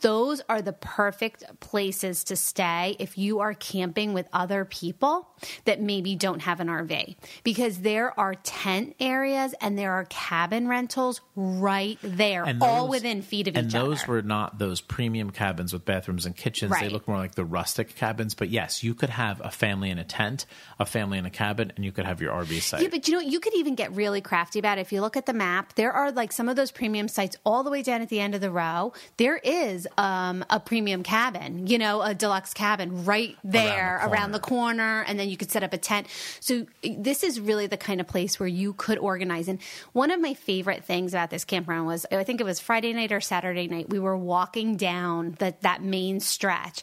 those 0.00 0.40
are 0.48 0.62
the 0.62 0.72
perfect 0.72 1.44
places 1.60 2.24
to 2.24 2.36
stay 2.36 2.96
if 2.98 3.16
you 3.18 3.40
are 3.40 3.54
camping 3.54 4.12
with 4.12 4.28
other 4.32 4.64
people 4.64 5.28
that 5.64 5.80
maybe 5.80 6.14
don't 6.16 6.40
have 6.40 6.60
an 6.60 6.68
RV 6.68 7.16
because 7.44 7.78
there 7.78 8.18
are 8.18 8.34
tent 8.34 8.96
areas 9.00 9.54
and 9.60 9.78
there 9.78 9.92
are 9.92 10.04
cabin 10.06 10.68
rentals 10.68 11.20
right 11.36 11.98
there, 12.02 12.44
And 12.44 12.62
all 12.62 12.88
within 12.88 13.22
feet 13.22 13.48
of 13.48 13.54
each 13.54 13.58
other. 13.58 13.78
and 13.78 13.86
those 13.92 14.06
were 14.06 14.22
not 14.22 14.58
those 14.58 14.80
premium 14.80 15.30
cabins 15.30 15.72
with 15.72 15.84
bathrooms 15.84 16.26
and 16.26 16.36
kitchens. 16.36 16.72
They 16.78 16.88
look 16.88 17.08
more 17.08 17.16
like 17.18 17.34
the 17.34 17.44
rustic 17.44 17.94
cabins. 17.96 18.34
But 18.34 18.50
yes, 18.50 18.82
you 18.82 18.94
could 18.94 19.10
have 19.10 19.40
a 19.44 19.50
family 19.50 19.90
in 19.90 19.98
a 19.98 20.04
tent, 20.04 20.46
a 20.78 20.86
family 20.86 21.18
in 21.18 21.26
a 21.26 21.30
cabin, 21.30 21.72
and 21.76 21.84
you 21.84 21.92
could 21.92 22.04
have 22.04 22.20
your 22.20 22.32
RV 22.32 22.60
site. 22.60 22.82
Yeah, 22.82 22.88
but 22.90 23.08
you 23.08 23.14
know, 23.14 23.20
you 23.20 23.40
could 23.40 23.54
even 23.54 23.74
get 23.74 23.92
really 23.92 24.20
crafty 24.20 24.58
about 24.58 24.78
it. 24.78 24.82
If 24.82 24.92
you 24.92 25.00
look 25.00 25.16
at 25.16 25.26
the 25.26 25.32
map, 25.32 25.74
there 25.74 25.92
are 25.92 26.12
like 26.12 26.32
some 26.32 26.48
of 26.48 26.56
those 26.56 26.70
premium 26.70 27.08
sites 27.08 27.36
all 27.44 27.62
the 27.62 27.70
way 27.70 27.82
down 27.82 28.02
at 28.02 28.08
the 28.08 28.20
end 28.20 28.34
of 28.34 28.40
the 28.40 28.50
row. 28.50 28.92
There 29.16 29.36
is 29.38 29.86
um, 29.98 30.44
a 30.50 30.60
premium 30.60 31.02
cabin, 31.02 31.66
you 31.66 31.78
know, 31.78 32.02
a 32.02 32.14
deluxe 32.14 32.54
cabin 32.54 33.04
right 33.04 33.36
there 33.44 33.98
corner. 33.98 34.12
around 34.12 34.32
the 34.32 34.40
corner, 34.40 35.04
and 35.06 35.18
then 35.18 35.28
you 35.28 35.36
could 35.36 35.50
set 35.50 35.62
up 35.62 35.72
a 35.72 35.78
tent. 35.78 36.06
So 36.40 36.66
this 36.82 37.22
is 37.22 37.40
really 37.40 37.66
the 37.66 37.76
kind 37.76 38.00
of 38.00 38.06
place 38.06 38.38
where 38.38 38.48
you 38.48 38.72
could 38.74 38.98
organize. 38.98 39.48
And 39.48 39.60
one 39.92 40.10
of 40.10 40.20
my 40.20 40.34
favorite 40.34 40.84
things 40.84 41.12
about 41.12 41.30
this 41.30 41.44
campground 41.44 41.86
was, 41.86 42.06
I 42.10 42.24
think 42.24 42.40
it 42.40 42.44
was 42.44 42.60
Friday 42.60 42.92
night 42.92 43.12
or 43.12 43.20
Saturday 43.20 43.68
night. 43.68 43.88
We 43.88 43.98
were 43.98 44.16
walking 44.16 44.76
down 44.76 45.36
that 45.38 45.62
that 45.62 45.82
main 45.82 46.20
stretch. 46.20 46.82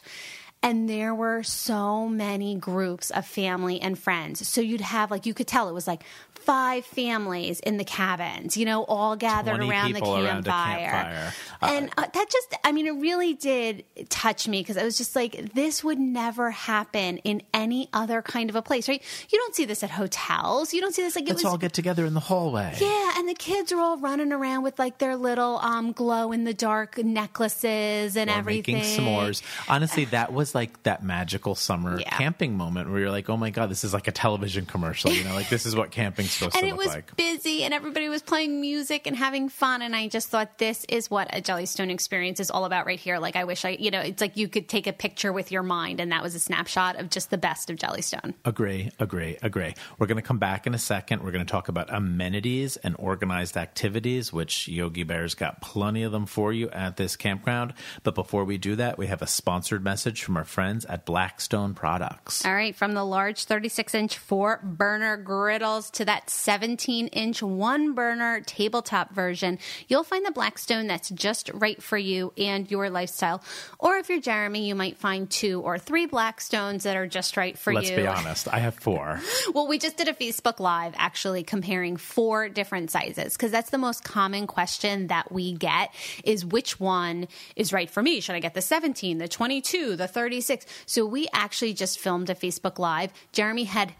And 0.62 0.88
there 0.88 1.14
were 1.14 1.44
so 1.44 2.08
many 2.08 2.56
groups 2.56 3.10
of 3.10 3.24
family 3.24 3.80
and 3.80 3.96
friends. 3.96 4.46
So 4.48 4.60
you'd 4.60 4.80
have, 4.80 5.10
like, 5.10 5.24
you 5.24 5.32
could 5.32 5.46
tell 5.46 5.68
it 5.68 5.72
was 5.72 5.86
like 5.86 6.02
five 6.32 6.84
families 6.84 7.60
in 7.60 7.76
the 7.76 7.84
cabins, 7.84 8.56
you 8.56 8.64
know, 8.64 8.82
all 8.84 9.16
gathered 9.16 9.60
around 9.60 9.92
the 9.92 10.00
people 10.00 10.16
around 10.16 10.44
campfire. 10.44 10.90
campfire. 10.90 11.32
Uh, 11.60 11.66
and 11.66 11.90
uh, 11.96 12.06
that 12.12 12.30
just, 12.30 12.56
I 12.64 12.72
mean, 12.72 12.86
it 12.86 12.92
really 12.92 13.34
did 13.34 13.84
touch 14.08 14.48
me 14.48 14.60
because 14.60 14.76
I 14.76 14.84
was 14.84 14.96
just 14.96 15.14
like, 15.14 15.52
this 15.52 15.84
would 15.84 15.98
never 15.98 16.50
happen 16.50 17.18
in 17.18 17.42
any 17.52 17.88
other 17.92 18.22
kind 18.22 18.48
of 18.50 18.56
a 18.56 18.62
place, 18.62 18.88
right? 18.88 19.02
You 19.30 19.38
don't 19.38 19.54
see 19.54 19.64
this 19.64 19.82
at 19.82 19.90
hotels. 19.90 20.72
You 20.72 20.80
don't 20.80 20.94
see 20.94 21.02
this 21.02 21.16
like 21.16 21.24
it 21.24 21.28
Let's 21.28 21.44
was. 21.44 21.52
all 21.52 21.58
get 21.58 21.72
together 21.72 22.06
in 22.06 22.14
the 22.14 22.20
hallway. 22.20 22.74
Yeah, 22.80 23.12
and 23.18 23.28
the 23.28 23.34
kids 23.34 23.70
are 23.70 23.78
all 23.80 23.98
running 23.98 24.32
around 24.32 24.62
with 24.62 24.78
like 24.78 24.98
their 24.98 25.16
little 25.16 25.58
um, 25.58 25.92
glow 25.92 26.32
in 26.32 26.44
the 26.44 26.54
dark 26.54 26.98
necklaces 26.98 28.16
and 28.16 28.30
or 28.30 28.34
everything. 28.34 28.76
making 28.76 29.04
s'mores. 29.04 29.42
Honestly, 29.68 30.06
that 30.06 30.32
was 30.32 30.47
was 30.48 30.54
like 30.54 30.82
that 30.84 31.02
magical 31.02 31.54
summer 31.54 32.00
Yeah. 32.00 32.10
camping 32.16 32.56
moment 32.56 32.88
where 32.90 33.00
you're 33.00 33.10
like, 33.10 33.28
oh 33.28 33.36
my 33.36 33.50
god, 33.50 33.70
this 33.70 33.84
is 33.84 33.92
like 33.92 34.08
a 34.08 34.12
television 34.12 34.64
commercial. 34.66 35.12
You 35.12 35.24
know, 35.24 35.34
like 35.34 35.48
this 35.48 35.66
is 35.66 35.76
what 35.76 35.90
camping's 35.90 36.30
supposed 36.30 36.56
and 36.56 36.62
to 36.62 36.68
it 36.68 36.70
look 36.72 36.78
was 36.78 36.88
like. 36.88 37.16
busy 37.16 37.64
and 37.64 37.74
everybody 37.74 38.08
was 38.08 38.22
playing 38.22 38.60
music 38.60 39.06
and 39.06 39.16
having 39.16 39.48
fun 39.48 39.82
and 39.82 39.94
i 39.94 40.08
just 40.08 40.28
thought 40.28 40.58
this 40.58 40.84
is 40.88 41.10
what 41.10 41.28
a 41.36 41.40
jellystone 41.40 41.90
experience 41.90 42.40
is 42.40 42.50
all 42.50 42.64
about 42.64 42.86
right 42.86 42.98
here 42.98 43.18
like 43.18 43.36
i 43.36 43.44
wish 43.44 43.64
i 43.64 43.70
you 43.70 43.90
know 43.90 44.00
it's 44.00 44.20
like 44.20 44.36
you 44.36 44.48
could 44.48 44.68
take 44.68 44.86
a 44.86 44.92
picture 44.92 45.32
with 45.32 45.50
your 45.52 45.62
mind 45.62 46.00
and 46.00 46.12
that 46.12 46.22
was 46.22 46.34
a 46.34 46.40
snapshot 46.40 46.96
of 46.96 47.10
just 47.10 47.30
the 47.30 47.38
best 47.38 47.68
of 47.70 47.76
jellystone 47.76 48.34
Agree, 48.44 48.90
agree, 48.98 49.36
agree. 49.42 49.74
We're 49.98 50.06
going 50.06 50.16
to 50.16 50.22
come 50.22 50.38
back 50.38 50.66
in 50.66 50.74
a 50.74 50.78
second. 50.78 51.22
We're 51.22 51.32
going 51.32 51.44
to 51.44 51.50
talk 51.50 51.68
about 51.68 51.92
amenities 51.92 52.76
and 52.78 52.94
organized 52.98 53.56
activities, 53.56 54.32
which 54.32 54.68
Yogi 54.68 55.02
Bear's 55.02 55.34
got 55.34 55.60
plenty 55.60 56.02
of 56.02 56.12
them 56.12 56.26
for 56.26 56.52
you 56.52 56.70
at 56.70 56.96
this 56.96 57.16
campground. 57.16 57.74
But 58.02 58.14
before 58.14 58.44
we 58.44 58.56
do 58.58 58.76
that, 58.76 58.96
we 58.98 59.06
have 59.08 59.20
a 59.22 59.26
sponsored 59.26 59.84
message 59.84 60.22
from 60.22 60.36
our 60.38 60.44
friends 60.44 60.84
at 60.86 61.04
Blackstone 61.04 61.74
Products. 61.74 62.44
all 62.46 62.54
right 62.54 62.74
from 62.74 62.94
the 62.94 63.04
large 63.04 63.44
36 63.44 63.94
inch 63.94 64.18
four 64.18 64.60
burner 64.62 65.16
griddles 65.16 65.90
to 65.90 66.04
that 66.04 66.30
17 66.30 67.08
inch 67.08 67.42
one 67.42 67.92
burner 67.94 68.40
tabletop 68.46 69.12
version 69.12 69.58
you'll 69.88 70.04
find 70.04 70.24
the 70.24 70.30
blackstone 70.30 70.86
that's 70.86 71.10
just 71.10 71.50
right 71.52 71.82
for 71.82 71.98
you 71.98 72.32
and 72.38 72.70
your 72.70 72.88
lifestyle 72.88 73.42
or 73.78 73.96
if 73.96 74.08
you're 74.08 74.20
jeremy 74.20 74.66
you 74.66 74.74
might 74.74 74.96
find 74.96 75.28
two 75.30 75.60
or 75.60 75.78
three 75.78 76.06
blackstones 76.06 76.82
that 76.84 76.96
are 76.96 77.06
just 77.06 77.36
right 77.36 77.58
for 77.58 77.72
you. 77.72 77.78
Let's 77.78 77.90
be 77.90 78.06
honest, 78.06 78.48
I 78.48 78.60
have 78.60 78.74
four. 78.74 79.20
Well, 79.54 79.66
we 79.66 79.78
just 79.78 79.96
did 79.96 80.08
a 80.08 80.12
Facebook 80.12 80.60
Live 80.60 80.94
actually 80.96 81.42
comparing 81.42 81.96
four 81.96 82.48
different 82.48 82.90
sizes 82.90 83.32
because 83.32 83.50
that's 83.50 83.70
the 83.70 83.78
most 83.78 84.04
common 84.04 84.46
question 84.46 85.06
that 85.08 85.32
we 85.32 85.52
get 85.54 85.92
is 86.22 86.44
which 86.44 86.78
one 86.78 87.28
is 87.56 87.72
right 87.72 87.88
for 87.88 88.02
me? 88.02 88.20
Should 88.20 88.34
I 88.34 88.40
get 88.40 88.54
the 88.54 88.60
17, 88.60 89.18
the 89.18 89.26
22, 89.26 89.96
the 89.96 90.06
36? 90.28 90.66
So 90.84 91.06
we 91.06 91.26
actually 91.32 91.72
just 91.72 91.98
filmed 91.98 92.28
a 92.28 92.34
Facebook 92.34 92.78
Live. 92.78 93.12
Jeremy 93.32 93.64
had 93.64 93.94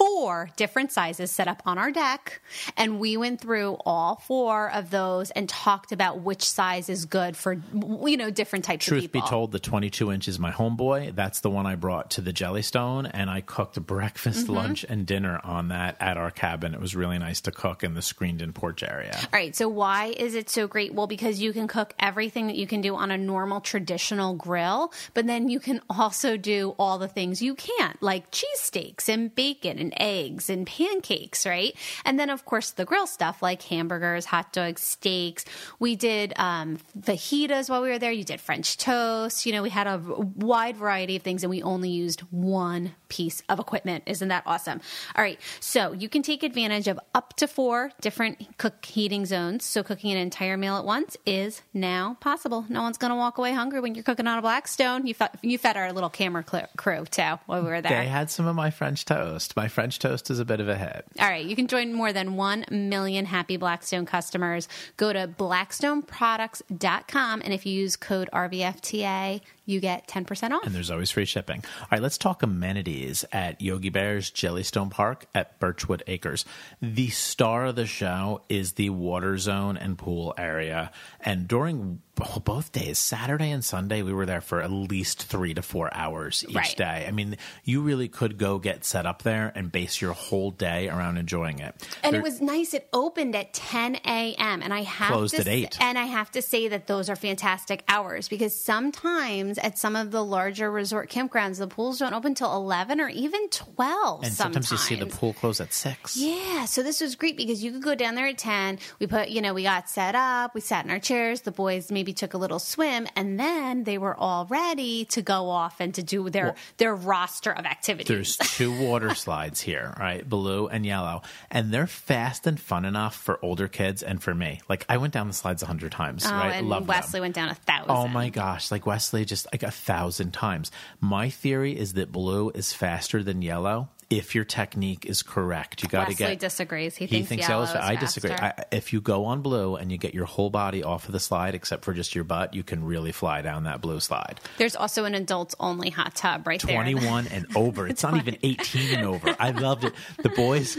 four 0.00 0.48
different 0.56 0.90
sizes 0.90 1.30
set 1.30 1.46
up 1.46 1.62
on 1.66 1.76
our 1.76 1.90
deck 1.90 2.40
and 2.76 2.98
we 2.98 3.16
went 3.18 3.40
through 3.40 3.76
all 3.84 4.16
four 4.26 4.70
of 4.72 4.90
those 4.90 5.30
and 5.32 5.46
talked 5.48 5.92
about 5.92 6.20
which 6.20 6.42
size 6.48 6.88
is 6.88 7.04
good 7.04 7.36
for 7.36 7.60
you 8.06 8.16
know 8.16 8.30
different 8.30 8.64
types 8.64 8.86
of 8.86 8.92
Truth 8.92 9.12
be 9.12 9.20
told, 9.20 9.52
the 9.52 9.58
22 9.58 10.10
inch 10.10 10.26
is 10.26 10.38
my 10.38 10.50
homeboy. 10.50 11.14
That's 11.14 11.40
the 11.40 11.50
one 11.50 11.66
I 11.66 11.74
brought 11.74 12.10
to 12.12 12.22
the 12.22 12.32
Jellystone, 12.32 13.10
and 13.12 13.28
I 13.28 13.40
cooked 13.42 13.80
breakfast, 13.86 14.44
Mm-hmm. 14.44 14.54
lunch, 14.54 14.84
and 14.88 15.04
dinner 15.06 15.38
on 15.44 15.68
that 15.68 15.96
at 16.00 16.16
our 16.16 16.30
cabin. 16.30 16.72
It 16.72 16.80
was 16.80 16.96
really 16.96 17.18
nice 17.18 17.40
to 17.42 17.50
cook 17.52 17.84
in 17.84 17.92
the 17.94 18.00
screened 18.02 18.40
in 18.40 18.52
porch 18.54 18.82
area. 18.82 19.12
All 19.14 19.28
right, 19.32 19.54
so 19.54 19.68
why 19.68 20.14
is 20.16 20.34
it 20.34 20.48
so 20.48 20.66
great? 20.66 20.94
Well, 20.94 21.06
because 21.06 21.40
you 21.42 21.52
can 21.52 21.68
cook 21.68 21.92
everything 21.98 22.46
that 22.46 22.56
you 22.56 22.66
can 22.66 22.80
do 22.80 22.94
on 22.96 23.10
a 23.10 23.18
normal 23.18 23.60
traditional 23.60 24.34
grill, 24.34 24.92
but 25.14 25.26
then 25.26 25.48
you 25.48 25.60
can 25.60 25.80
also 25.90 26.36
do 26.38 26.74
all 26.78 26.98
the 26.98 27.08
things 27.08 27.42
you 27.42 27.54
can't, 27.54 28.00
like 28.02 28.30
cheesesteaks 28.30 29.08
and 29.08 29.34
bacon 29.34 29.89
and 29.90 30.00
eggs 30.00 30.50
and 30.50 30.66
pancakes, 30.66 31.46
right? 31.46 31.74
And 32.04 32.18
then, 32.18 32.30
of 32.30 32.44
course, 32.44 32.72
the 32.72 32.84
grill 32.84 33.06
stuff 33.06 33.42
like 33.42 33.62
hamburgers, 33.62 34.24
hot 34.24 34.52
dogs, 34.52 34.82
steaks. 34.82 35.44
We 35.78 35.96
did 35.96 36.32
um, 36.36 36.78
fajitas 36.98 37.68
while 37.68 37.82
we 37.82 37.88
were 37.88 37.98
there. 37.98 38.12
You 38.12 38.24
did 38.24 38.40
French 38.40 38.76
toast. 38.76 39.46
You 39.46 39.52
know, 39.52 39.62
we 39.62 39.70
had 39.70 39.86
a 39.86 39.98
wide 39.98 40.76
variety 40.76 41.16
of 41.16 41.22
things, 41.22 41.42
and 41.42 41.50
we 41.50 41.62
only 41.62 41.90
used 41.90 42.20
one 42.30 42.92
piece 43.08 43.42
of 43.48 43.58
equipment. 43.58 44.04
Isn't 44.06 44.28
that 44.28 44.44
awesome? 44.46 44.80
All 45.16 45.22
right, 45.22 45.40
so 45.58 45.92
you 45.92 46.08
can 46.08 46.22
take 46.22 46.42
advantage 46.42 46.88
of 46.88 47.00
up 47.14 47.34
to 47.36 47.48
four 47.48 47.90
different 48.00 48.58
cook 48.58 48.84
heating 48.84 49.26
zones. 49.26 49.64
So 49.64 49.82
cooking 49.82 50.12
an 50.12 50.18
entire 50.18 50.56
meal 50.56 50.76
at 50.76 50.84
once 50.84 51.16
is 51.26 51.62
now 51.74 52.16
possible. 52.20 52.64
No 52.68 52.82
one's 52.82 52.98
going 52.98 53.10
to 53.10 53.16
walk 53.16 53.38
away 53.38 53.52
hungry 53.52 53.80
when 53.80 53.94
you're 53.94 54.04
cooking 54.04 54.26
on 54.26 54.38
a 54.38 54.42
Blackstone. 54.42 55.06
You 55.06 55.14
fed, 55.14 55.30
you 55.42 55.58
fed 55.58 55.76
our 55.76 55.92
little 55.92 56.10
camera 56.10 56.44
crew 56.76 57.04
too 57.06 57.22
while 57.46 57.62
we 57.62 57.68
were 57.68 57.80
there. 57.80 58.02
They 58.02 58.08
had 58.08 58.30
some 58.30 58.46
of 58.46 58.54
my 58.54 58.70
French 58.70 59.04
toast. 59.04 59.56
My 59.56 59.68
toast 59.88 60.30
is 60.30 60.38
a 60.38 60.44
bit 60.44 60.60
of 60.60 60.68
a 60.68 60.76
hit. 60.76 61.04
All 61.18 61.28
right, 61.28 61.44
you 61.44 61.56
can 61.56 61.66
join 61.66 61.92
more 61.92 62.12
than 62.12 62.36
1 62.36 62.66
million 62.70 63.24
happy 63.24 63.56
Blackstone 63.56 64.06
customers. 64.06 64.68
Go 64.96 65.12
to 65.12 65.26
blackstoneproducts.com 65.28 67.42
and 67.44 67.54
if 67.54 67.66
you 67.66 67.72
use 67.72 67.96
code 67.96 68.28
RVFTA, 68.32 69.40
you 69.70 69.80
get 69.80 70.06
10% 70.08 70.50
off. 70.50 70.64
And 70.66 70.74
there's 70.74 70.90
always 70.90 71.10
free 71.10 71.24
shipping. 71.24 71.64
All 71.80 71.86
right, 71.92 72.02
let's 72.02 72.18
talk 72.18 72.42
amenities 72.42 73.24
at 73.32 73.60
Yogi 73.60 73.88
Bear's 73.88 74.30
Jellystone 74.30 74.90
Park 74.90 75.26
at 75.34 75.58
Birchwood 75.60 76.02
Acres. 76.06 76.44
The 76.82 77.08
star 77.08 77.66
of 77.66 77.76
the 77.76 77.86
show 77.86 78.42
is 78.48 78.72
the 78.72 78.90
water 78.90 79.38
zone 79.38 79.76
and 79.76 79.96
pool 79.96 80.34
area. 80.36 80.90
And 81.20 81.46
during 81.48 82.02
both 82.44 82.72
days, 82.72 82.98
Saturday 82.98 83.50
and 83.50 83.64
Sunday, 83.64 84.02
we 84.02 84.12
were 84.12 84.26
there 84.26 84.42
for 84.42 84.60
at 84.60 84.70
least 84.70 85.22
three 85.24 85.54
to 85.54 85.62
four 85.62 85.88
hours 85.94 86.44
each 86.46 86.54
Right. 86.54 86.76
day. 86.76 87.04
I 87.08 87.12
mean, 87.12 87.38
you 87.64 87.80
really 87.80 88.08
could 88.08 88.36
go 88.36 88.58
get 88.58 88.84
set 88.84 89.06
up 89.06 89.22
there 89.22 89.50
and 89.54 89.72
base 89.72 90.00
your 90.02 90.12
whole 90.12 90.50
day 90.50 90.88
around 90.90 91.16
enjoying 91.16 91.60
it. 91.60 91.74
And 92.02 92.12
There- 92.12 92.20
it 92.20 92.22
was 92.24 92.40
nice. 92.42 92.74
It 92.74 92.88
opened 92.92 93.34
at 93.34 93.54
10 93.54 93.96
a.m. 94.04 94.62
And 94.62 94.74
I 94.74 94.82
have 94.82 95.12
Closed 95.12 95.34
to 95.36 95.40
at 95.40 95.48
8. 95.48 95.78
And 95.80 95.98
I 95.98 96.04
have 96.04 96.30
to 96.32 96.42
say 96.42 96.68
that 96.68 96.86
those 96.88 97.08
are 97.08 97.16
fantastic 97.16 97.84
hours 97.88 98.28
because 98.28 98.54
sometimes 98.54 99.56
at 99.60 99.78
some 99.78 99.96
of 99.96 100.10
the 100.10 100.24
larger 100.24 100.70
resort 100.70 101.10
campgrounds, 101.10 101.58
the 101.58 101.66
pools 101.66 101.98
don't 101.98 102.12
open 102.14 102.34
till 102.34 102.54
11 102.54 103.00
or 103.00 103.08
even 103.08 103.48
12. 103.48 104.24
and 104.24 104.32
sometimes, 104.32 104.70
you 104.70 104.76
see 104.76 104.94
the 104.94 105.06
pool 105.06 105.32
close 105.32 105.60
at 105.60 105.72
six. 105.72 106.16
Yeah, 106.16 106.64
so 106.64 106.82
this 106.82 107.00
was 107.00 107.14
great 107.14 107.36
because 107.36 107.62
you 107.62 107.72
could 107.72 107.82
go 107.82 107.94
down 107.94 108.14
there 108.14 108.26
at 108.26 108.38
10. 108.38 108.78
We 108.98 109.06
put, 109.06 109.28
you 109.28 109.40
know, 109.40 109.54
we 109.54 109.62
got 109.62 109.88
set 109.88 110.14
up, 110.14 110.54
we 110.54 110.60
sat 110.60 110.84
in 110.84 110.90
our 110.90 110.98
chairs, 110.98 111.42
the 111.42 111.52
boys 111.52 111.90
maybe 111.90 112.12
took 112.12 112.34
a 112.34 112.38
little 112.38 112.58
swim, 112.58 113.06
and 113.16 113.38
then 113.38 113.84
they 113.84 113.98
were 113.98 114.16
all 114.16 114.46
ready 114.46 115.04
to 115.06 115.22
go 115.22 115.48
off 115.48 115.80
and 115.80 115.94
to 115.94 116.02
do 116.02 116.28
their 116.30 116.54
their 116.76 116.94
roster 116.94 117.52
of 117.52 117.64
activities. 117.64 118.08
There's 118.08 118.36
two 118.36 118.76
water 118.86 119.14
slides 119.14 119.60
here, 119.60 119.94
right? 119.98 120.28
Blue 120.28 120.66
and 120.68 120.84
yellow. 120.84 121.22
And 121.50 121.72
they're 121.72 121.86
fast 121.86 122.46
and 122.46 122.58
fun 122.58 122.84
enough 122.84 123.14
for 123.14 123.38
older 123.44 123.68
kids 123.68 124.02
and 124.02 124.22
for 124.22 124.34
me. 124.34 124.60
Like 124.68 124.84
I 124.88 124.96
went 124.98 125.12
down 125.12 125.28
the 125.28 125.34
slides 125.34 125.62
a 125.62 125.66
hundred 125.66 125.92
times, 125.92 126.24
oh, 126.26 126.30
right? 126.30 126.50
and 126.54 126.68
Love 126.68 126.88
Wesley 126.88 127.18
them. 127.18 127.22
went 127.22 127.34
down 127.34 127.48
a 127.48 127.54
thousand. 127.54 127.90
Oh 127.90 128.08
my 128.08 128.28
gosh, 128.28 128.70
like 128.70 128.86
Wesley 128.86 129.24
just 129.24 129.39
like 129.52 129.62
a 129.62 129.70
thousand 129.70 130.32
times. 130.32 130.70
My 131.00 131.30
theory 131.30 131.78
is 131.78 131.94
that 131.94 132.12
blue 132.12 132.50
is 132.50 132.72
faster 132.72 133.22
than 133.22 133.42
yellow 133.42 133.88
if 134.10 134.34
your 134.34 134.44
technique 134.44 135.06
is 135.06 135.22
correct. 135.22 135.82
You 135.82 135.88
got 135.88 136.06
to 136.06 136.10
Wesley 136.10 136.26
get 136.26 136.40
disagrees. 136.40 136.96
He, 136.96 137.06
he 137.06 137.22
thinks, 137.22 137.48
yellow 137.48 137.62
is 137.62 137.70
I 137.70 137.94
disagree. 137.94 138.32
I, 138.32 138.64
if 138.72 138.92
you 138.92 139.00
go 139.00 139.26
on 139.26 139.40
blue 139.40 139.76
and 139.76 139.90
you 139.92 139.98
get 139.98 140.14
your 140.14 140.24
whole 140.24 140.50
body 140.50 140.82
off 140.82 141.06
of 141.06 141.12
the 141.12 141.20
slide 141.20 141.54
except 141.54 141.84
for 141.84 141.94
just 141.94 142.14
your 142.14 142.24
butt, 142.24 142.52
you 142.52 142.64
can 142.64 142.84
really 142.84 143.12
fly 143.12 143.40
down 143.40 143.64
that 143.64 143.80
blue 143.80 144.00
slide. 144.00 144.40
There's 144.58 144.74
also 144.74 145.04
an 145.04 145.14
adults 145.14 145.54
only 145.60 145.90
hot 145.90 146.16
tub 146.16 146.46
right 146.46 146.60
there. 146.60 146.74
21 146.74 147.28
and 147.28 147.46
over. 147.56 147.86
It's 147.86 148.02
not 148.02 148.16
even 148.16 148.36
18 148.42 148.98
and 148.98 149.06
over. 149.06 149.34
I 149.38 149.52
loved 149.52 149.84
it. 149.84 149.94
The 150.22 150.28
boys 150.30 150.76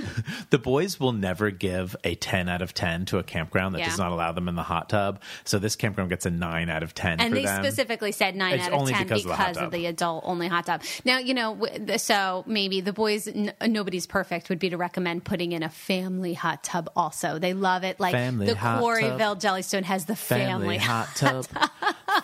the 0.50 0.60
boys 0.60 1.00
will 1.00 1.14
never 1.14 1.52
give 1.52 1.96
a 2.04 2.16
10 2.16 2.50
out 2.50 2.62
of 2.62 2.74
10 2.74 3.06
to 3.06 3.18
a 3.18 3.24
campground 3.24 3.76
that 3.76 3.80
Yeah. 3.80 3.86
does 3.90 3.98
not 3.98 4.12
allow 4.12 4.34
them 4.34 4.50
in 4.50 4.56
the 4.56 4.64
hot 4.64 4.90
tub. 4.90 5.22
So 5.46 5.58
this 5.58 5.78
campground 5.78 6.10
gets 6.10 6.26
a 6.26 6.32
9 6.32 6.70
out 6.70 6.84
of 6.84 6.94
10 6.94 7.22
and 7.22 7.34
they 7.36 7.46
them. 7.46 7.64
specifically 7.64 8.12
said 8.12 8.36
nine 8.36 8.56
It's 8.56 8.68
out 8.68 8.74
of 8.74 8.90
ten 8.90 9.04
because 9.04 9.26
of 9.26 9.38
the 9.38 9.66
of 9.66 9.72
the 9.72 9.86
adult 9.86 10.24
only 10.26 10.48
hot 10.50 10.66
tub. 10.66 10.82
Now 11.06 11.20
you 11.20 11.34
know, 11.34 11.58
so 11.98 12.44
maybe 12.46 12.82
the 12.82 12.94
boys, 12.94 13.21
n- 13.28 13.54
nobody's 13.68 14.06
perfect, 14.08 14.50
would 14.50 14.60
be 14.60 14.70
to 14.70 14.78
recommend 14.78 15.24
putting 15.24 15.52
in 15.52 15.64
a 15.64 15.70
family 15.70 16.34
hot 16.34 16.64
tub. 16.64 16.90
Also, 16.96 17.40
they 17.40 17.54
love 17.54 17.84
it. 17.84 18.00
Like 18.00 18.14
Family 18.14 18.48
the 18.48 18.54
Quarryville 18.54 19.40
Jellystone 19.40 19.84
has 19.84 20.06
the 20.06 20.16
family 20.16 20.46
family, 20.46 20.78
hot 20.78 21.10
tub. 21.16 21.46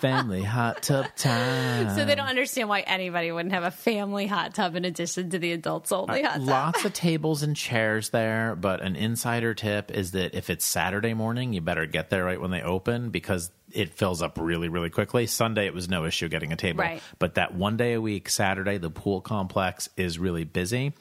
family 0.00 0.42
hot 0.42 0.82
tub 0.82 1.06
time. 1.16 1.94
so 1.96 2.04
they 2.04 2.14
don't 2.14 2.28
understand 2.28 2.68
why 2.68 2.80
anybody 2.80 3.32
wouldn't 3.32 3.54
have 3.54 3.64
a 3.64 3.70
family 3.70 4.26
hot 4.26 4.54
tub 4.54 4.76
in 4.76 4.84
addition 4.84 5.30
to 5.30 5.38
the 5.38 5.52
adults 5.52 5.92
only 5.92 6.22
hot 6.22 6.34
tub. 6.38 6.42
Lots 6.48 6.84
of 6.84 6.92
tables 6.94 7.42
and 7.42 7.56
chairs 7.56 8.10
there, 8.10 8.54
but 8.56 8.80
an 8.82 8.96
insider 8.96 9.54
tip 9.54 9.90
is 9.90 10.12
that 10.12 10.34
if 10.34 10.50
it's 10.50 10.64
Saturday 10.64 11.14
morning, 11.14 11.52
you 11.52 11.60
better 11.60 11.86
get 11.86 12.10
there 12.10 12.24
right 12.24 12.40
when 12.40 12.50
they 12.50 12.62
open 12.62 13.10
because 13.10 13.50
it 13.72 13.94
fills 13.94 14.22
up 14.22 14.38
really, 14.40 14.68
really 14.68 14.90
quickly. 14.90 15.26
Sunday, 15.26 15.66
it 15.66 15.74
was 15.74 15.88
no 15.88 16.04
issue 16.04 16.28
getting 16.28 16.52
a 16.52 16.56
table. 16.56 16.84
Right. 16.84 17.02
But 17.18 17.34
that 17.34 17.54
one 17.54 17.76
day 17.76 17.94
a 17.94 18.00
week, 18.00 18.28
Saturday, 18.28 18.78
the 18.78 18.90
pool 18.90 19.20
complex 19.20 19.88
is 19.96 20.18
really 20.18 20.44
busy. 20.44 20.94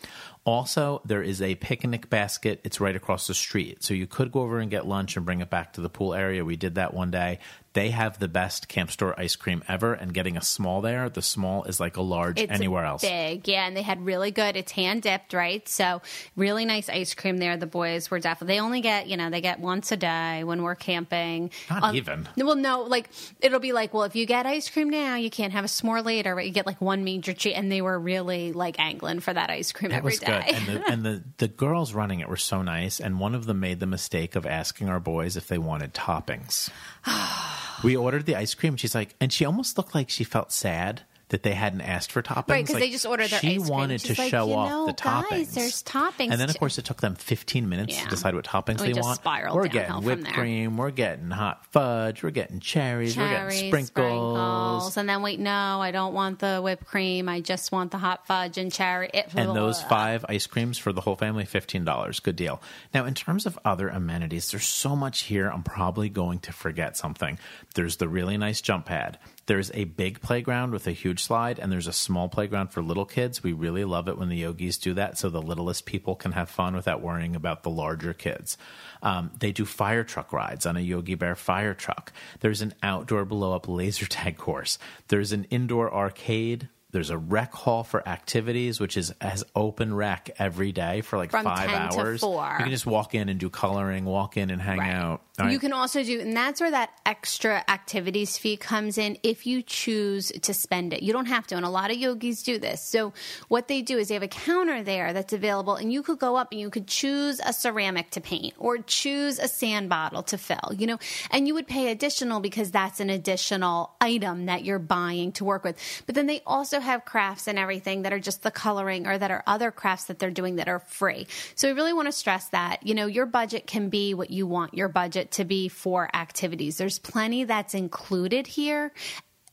Also, 0.43 1.01
there 1.05 1.21
is 1.21 1.41
a 1.41 1.55
picnic 1.55 2.09
basket. 2.09 2.61
It's 2.63 2.79
right 2.79 2.95
across 2.95 3.27
the 3.27 3.33
street. 3.33 3.83
So 3.83 3.93
you 3.93 4.07
could 4.07 4.31
go 4.31 4.41
over 4.41 4.59
and 4.59 4.71
get 4.71 4.87
lunch 4.87 5.17
and 5.17 5.25
bring 5.25 5.41
it 5.41 5.49
back 5.49 5.73
to 5.73 5.81
the 5.81 5.89
pool 5.89 6.13
area. 6.13 6.45
We 6.45 6.55
did 6.55 6.75
that 6.75 6.93
one 6.93 7.11
day. 7.11 7.39
They 7.77 7.91
have 7.91 8.17
the 8.17 8.27
best 8.27 8.67
camp 8.67 8.89
store 8.89 9.13
ice 9.19 9.35
cream 9.35 9.63
ever, 9.67 9.93
and 9.93 10.11
getting 10.11 10.35
a 10.35 10.41
small 10.41 10.81
there, 10.81 11.09
the 11.09 11.21
small 11.21 11.65
is 11.65 11.79
like 11.79 11.95
a 11.95 12.01
large 12.01 12.39
It's 12.39 12.51
anywhere 12.51 12.83
else. 12.83 13.03
Big, 13.03 13.47
yeah, 13.47 13.67
and 13.67 13.77
they 13.77 13.83
had 13.83 14.03
really 14.03 14.31
good. 14.31 14.55
It's 14.55 14.71
hand 14.71 15.03
dipped, 15.03 15.31
right? 15.31 15.69
So 15.69 16.01
really 16.35 16.65
nice 16.65 16.89
ice 16.89 17.13
cream 17.13 17.37
there. 17.37 17.55
The 17.55 17.67
boys 17.67 18.09
were 18.09 18.19
definitely. 18.19 18.55
They 18.55 18.61
only 18.61 18.81
get, 18.81 19.07
you 19.07 19.15
know, 19.15 19.29
they 19.29 19.41
get 19.41 19.59
once 19.59 19.91
a 19.91 19.95
day 19.95 20.43
when 20.43 20.63
we're 20.63 20.73
camping. 20.73 21.51
Um, 21.69 21.81
Not 21.81 21.93
even. 21.93 22.27
Well, 22.35 22.55
no, 22.55 22.81
like 22.81 23.11
it'll 23.41 23.59
be 23.59 23.73
like, 23.73 23.93
well, 23.93 24.05
if 24.05 24.15
you 24.15 24.25
get 24.25 24.47
ice 24.47 24.71
cream 24.71 24.89
now, 24.89 25.13
you 25.13 25.29
can't 25.29 25.53
have 25.53 25.63
a 25.63 25.67
s'more 25.67 26.03
later, 26.03 26.33
but 26.33 26.47
you 26.47 26.51
get 26.51 26.65
like 26.65 26.81
one 26.81 27.03
major 27.03 27.33
treat. 27.33 27.53
And 27.53 27.71
they 27.71 27.83
were 27.83 27.99
really 27.99 28.53
like 28.53 28.79
angling 28.79 29.19
for 29.19 29.35
that 29.35 29.51
ice 29.51 29.71
cream 29.71 29.91
every 29.91 30.13
was 30.13 30.19
day. 30.19 30.45
And, 30.47 30.65
the, 30.65 30.83
and 30.91 31.05
the, 31.05 31.23
the 31.37 31.47
girls 31.47 31.93
running 31.93 32.21
it 32.21 32.27
were 32.27 32.37
so 32.37 32.63
nice. 32.63 32.99
And 32.99 33.19
one 33.19 33.35
of 33.35 33.45
them 33.45 33.59
made 33.59 33.79
the 33.79 33.85
mistake 33.85 34.35
of 34.35 34.47
asking 34.47 34.89
our 34.89 34.99
boys 34.99 35.37
if 35.37 35.47
they 35.47 35.59
wanted 35.59 35.93
toppings. 35.93 36.71
we 37.83 37.95
ordered 37.95 38.25
the 38.25 38.35
ice 38.35 38.53
cream. 38.53 38.77
She's 38.77 38.95
like, 38.95 39.15
and 39.19 39.31
she 39.31 39.45
almost 39.45 39.77
looked 39.77 39.95
like 39.95 40.09
she 40.09 40.23
felt 40.23 40.51
sad 40.51 41.03
that 41.29 41.43
they 41.43 41.53
hadn't 41.53 41.81
asked 41.81 42.11
for 42.11 42.21
toppings. 42.21 42.47
Right, 42.49 42.65
'cause 42.65 42.77
they 42.77 42.89
just 42.89 43.05
ordered 43.05 43.29
their 43.29 43.39
She 43.41 43.59
wanted 43.59 43.99
She's 43.99 44.15
to 44.15 44.21
like, 44.21 44.31
show 44.31 44.47
"You 44.47 44.53
off 44.55 44.69
know, 44.69 44.85
the 44.87 44.93
guys, 44.93 45.25
toppings. 45.25 45.53
there's 45.53 45.83
toppings 45.83 46.31
And 46.31 46.39
then, 46.39 46.49
of 46.49 46.57
course, 46.57 46.77
it 46.77 46.85
took 46.85 47.01
them 47.01 47.15
15 47.15 47.67
minutes 47.67 47.95
Yeah. 47.97 48.03
to 48.05 48.09
decide 48.09 48.33
what 48.33 48.45
toppings 48.45 48.77
they 48.79 48.93
want. 48.93 49.19
we're 49.53 49.67
getting 49.67 50.03
whipped 50.03 50.31
cream. 50.33 50.77
We're 50.77 50.91
getting 50.91 51.29
hot 51.31 51.65
fudge. 51.71 52.23
We're 52.23 52.29
getting 52.31 52.59
cherries. 52.61 53.17
we're 53.17 53.27
cherries, 53.27 53.61
getting 53.61 53.85
sprinkles. 53.85 54.95
and 54.97 55.09
then 55.09 55.21
wait, 55.21 55.39
no, 55.39 55.81
I 55.81 55.91
don't 55.91 56.13
want 56.13 56.39
the 56.39 56.61
whipped 56.61 56.85
cream. 56.85 57.27
I 57.27 57.41
just 57.41 57.71
want 57.71 57.91
the 57.91 57.97
hot 57.97 58.25
fudge 58.25 58.57
and 58.57 58.71
cherry. 58.71 59.09
It, 59.13 59.29
And 59.35 59.55
those 59.55 59.81
five 59.83 60.25
ice 60.29 60.47
creams 60.47 60.77
for 60.77 60.93
the 60.93 61.01
whole 61.01 61.15
family, 61.15 61.43
$15. 61.45 62.19
Good 62.23 62.35
deal. 62.35 62.61
Now, 62.93 63.05
in 63.05 63.13
terms 63.13 63.45
of 63.45 63.59
other 63.65 63.89
amenities, 63.89 64.51
there's 64.51 64.65
so 64.65 64.95
much 64.95 65.23
here. 65.23 65.49
I'm 65.49 65.63
probably 65.63 66.09
going 66.09 66.39
to 66.39 66.53
forget 66.53 66.95
something. 66.97 67.37
There's 67.75 67.97
the 67.97 68.07
really 68.07 68.37
nice 68.37 68.61
jump 68.61 68.85
pad. 68.85 69.17
There's 69.47 69.71
a 69.73 69.85
big 69.85 70.21
playground 70.21 70.71
with 70.71 70.87
a 70.87 70.91
huge 70.91 71.23
slide, 71.23 71.57
and 71.57 71.71
there's 71.71 71.87
a 71.87 71.93
small 71.93 72.27
playground 72.29 72.67
for 72.67 72.81
little 72.81 73.05
kids. 73.05 73.41
We 73.41 73.53
really 73.53 73.85
love 73.85 74.07
it 74.09 74.17
when 74.17 74.29
the 74.29 74.35
yogis 74.37 74.77
do 74.77 74.93
that 74.95 75.17
so 75.17 75.29
the 75.29 75.41
littlest 75.41 75.85
people 75.85 76.15
can 76.15 76.33
have 76.33 76.49
fun 76.49 76.75
without 76.75 77.01
worrying 77.01 77.35
about 77.35 77.63
the 77.63 77.69
larger 77.69 78.13
kids. 78.13 78.57
Um, 79.01 79.31
they 79.39 79.51
do 79.53 79.63
fire 79.65 80.03
truck 80.03 80.31
rides 80.33 80.65
on 80.65 80.75
a 80.75 80.81
Yogi 80.81 81.15
Bear 81.15 81.35
fire 81.35 81.73
truck. 81.73 82.11
There's 82.41 82.61
an 82.61 82.73
outdoor 82.83 83.23
blow 83.25 83.53
up 83.53 83.67
laser 83.67 84.05
tag 84.05 84.37
course. 84.37 84.77
There's 85.07 85.31
an 85.31 85.45
indoor 85.45 85.93
arcade. 85.93 86.67
There's 86.91 87.09
a 87.09 87.17
rec 87.17 87.53
hall 87.53 87.83
for 87.83 88.07
activities, 88.07 88.79
which 88.79 88.95
is 88.97 89.13
has 89.21 89.43
open 89.55 89.93
rec 89.93 90.29
every 90.39 90.71
day 90.71 91.01
for 91.01 91.17
like 91.17 91.31
From 91.31 91.43
five 91.43 91.69
10 91.69 91.89
to 91.91 91.99
hours. 91.99 92.21
4. 92.21 92.55
You 92.57 92.63
can 92.63 92.71
just 92.71 92.85
walk 92.85 93.13
in 93.13 93.27
and 93.29 93.39
do 93.39 93.49
coloring, 93.49 94.05
walk 94.05 94.37
in 94.37 94.49
and 94.49 94.61
hang 94.61 94.79
Right. 94.79 94.93
out. 94.93 95.21
All 95.39 95.51
You 95.51 95.59
can 95.59 95.71
also 95.71 96.03
do, 96.03 96.19
and 96.19 96.35
that's 96.35 96.59
where 96.59 96.71
that 96.71 96.89
extra 97.05 97.63
activities 97.67 98.39
fee 98.39 98.57
comes 98.57 98.97
in 98.97 99.19
if 99.21 99.45
you 99.45 99.61
choose 99.61 100.31
to 100.41 100.51
spend 100.51 100.93
it. 100.93 101.03
You 101.03 101.13
don't 101.13 101.27
have 101.27 101.45
to, 101.47 101.55
and 101.55 101.63
a 101.63 101.69
lot 101.69 101.91
of 101.91 101.97
yogis 101.97 102.41
do 102.41 102.57
this. 102.57 102.81
So, 102.81 103.13
what 103.47 103.67
they 103.67 103.83
do 103.83 103.99
is 103.99 104.07
they 104.07 104.15
have 104.15 104.23
a 104.23 104.27
counter 104.27 104.81
there 104.81 105.13
that's 105.13 105.33
available, 105.33 105.75
and 105.75 105.93
you 105.93 106.01
could 106.01 106.17
go 106.17 106.37
up 106.37 106.51
and 106.51 106.59
you 106.59 106.71
could 106.71 106.87
choose 106.87 107.39
a 107.45 107.53
ceramic 107.53 108.09
to 108.11 108.21
paint 108.21 108.55
or 108.57 108.79
choose 108.79 109.37
a 109.37 109.47
sand 109.47 109.89
bottle 109.89 110.23
to 110.23 110.39
fill, 110.39 110.73
you 110.75 110.87
know, 110.87 110.97
and 111.29 111.47
you 111.47 111.53
would 111.53 111.67
pay 111.67 111.91
additional 111.91 112.39
because 112.39 112.71
that's 112.71 112.99
an 112.99 113.11
additional 113.11 113.91
item 114.01 114.47
that 114.47 114.65
you're 114.65 114.79
buying 114.79 115.33
to 115.33 115.45
work 115.45 115.63
with. 115.63 115.77
But 116.07 116.15
then 116.15 116.25
they 116.25 116.41
also 116.47 116.79
have 116.79 117.05
crafts 117.05 117.47
and 117.47 117.59
everything 117.59 118.01
that 118.01 118.13
are 118.13 118.19
just 118.19 118.41
the 118.41 118.49
coloring 118.49 119.05
or 119.05 119.19
that 119.19 119.29
are 119.29 119.43
other 119.45 119.69
crafts 119.69 120.05
that 120.05 120.17
they're 120.17 120.31
doing 120.31 120.55
that 120.55 120.67
are 120.67 120.79
free. 120.79 121.27
So, 121.53 121.67
we 121.67 121.75
really 121.75 121.93
want 121.93 122.07
to 122.07 122.11
stress 122.11 122.49
that, 122.49 122.87
you 122.87 122.95
know, 122.95 123.05
your 123.05 123.27
budget 123.27 123.67
can 123.67 123.89
be 123.89 124.15
what 124.15 124.31
you 124.31 124.47
want 124.47 124.73
your 124.73 124.87
budget 124.87 125.26
to 125.31 125.45
be 125.45 125.69
for 125.69 126.09
activities. 126.15 126.77
There's 126.77 126.99
plenty 126.99 127.43
that's 127.43 127.73
included 127.73 128.47
here. 128.47 128.91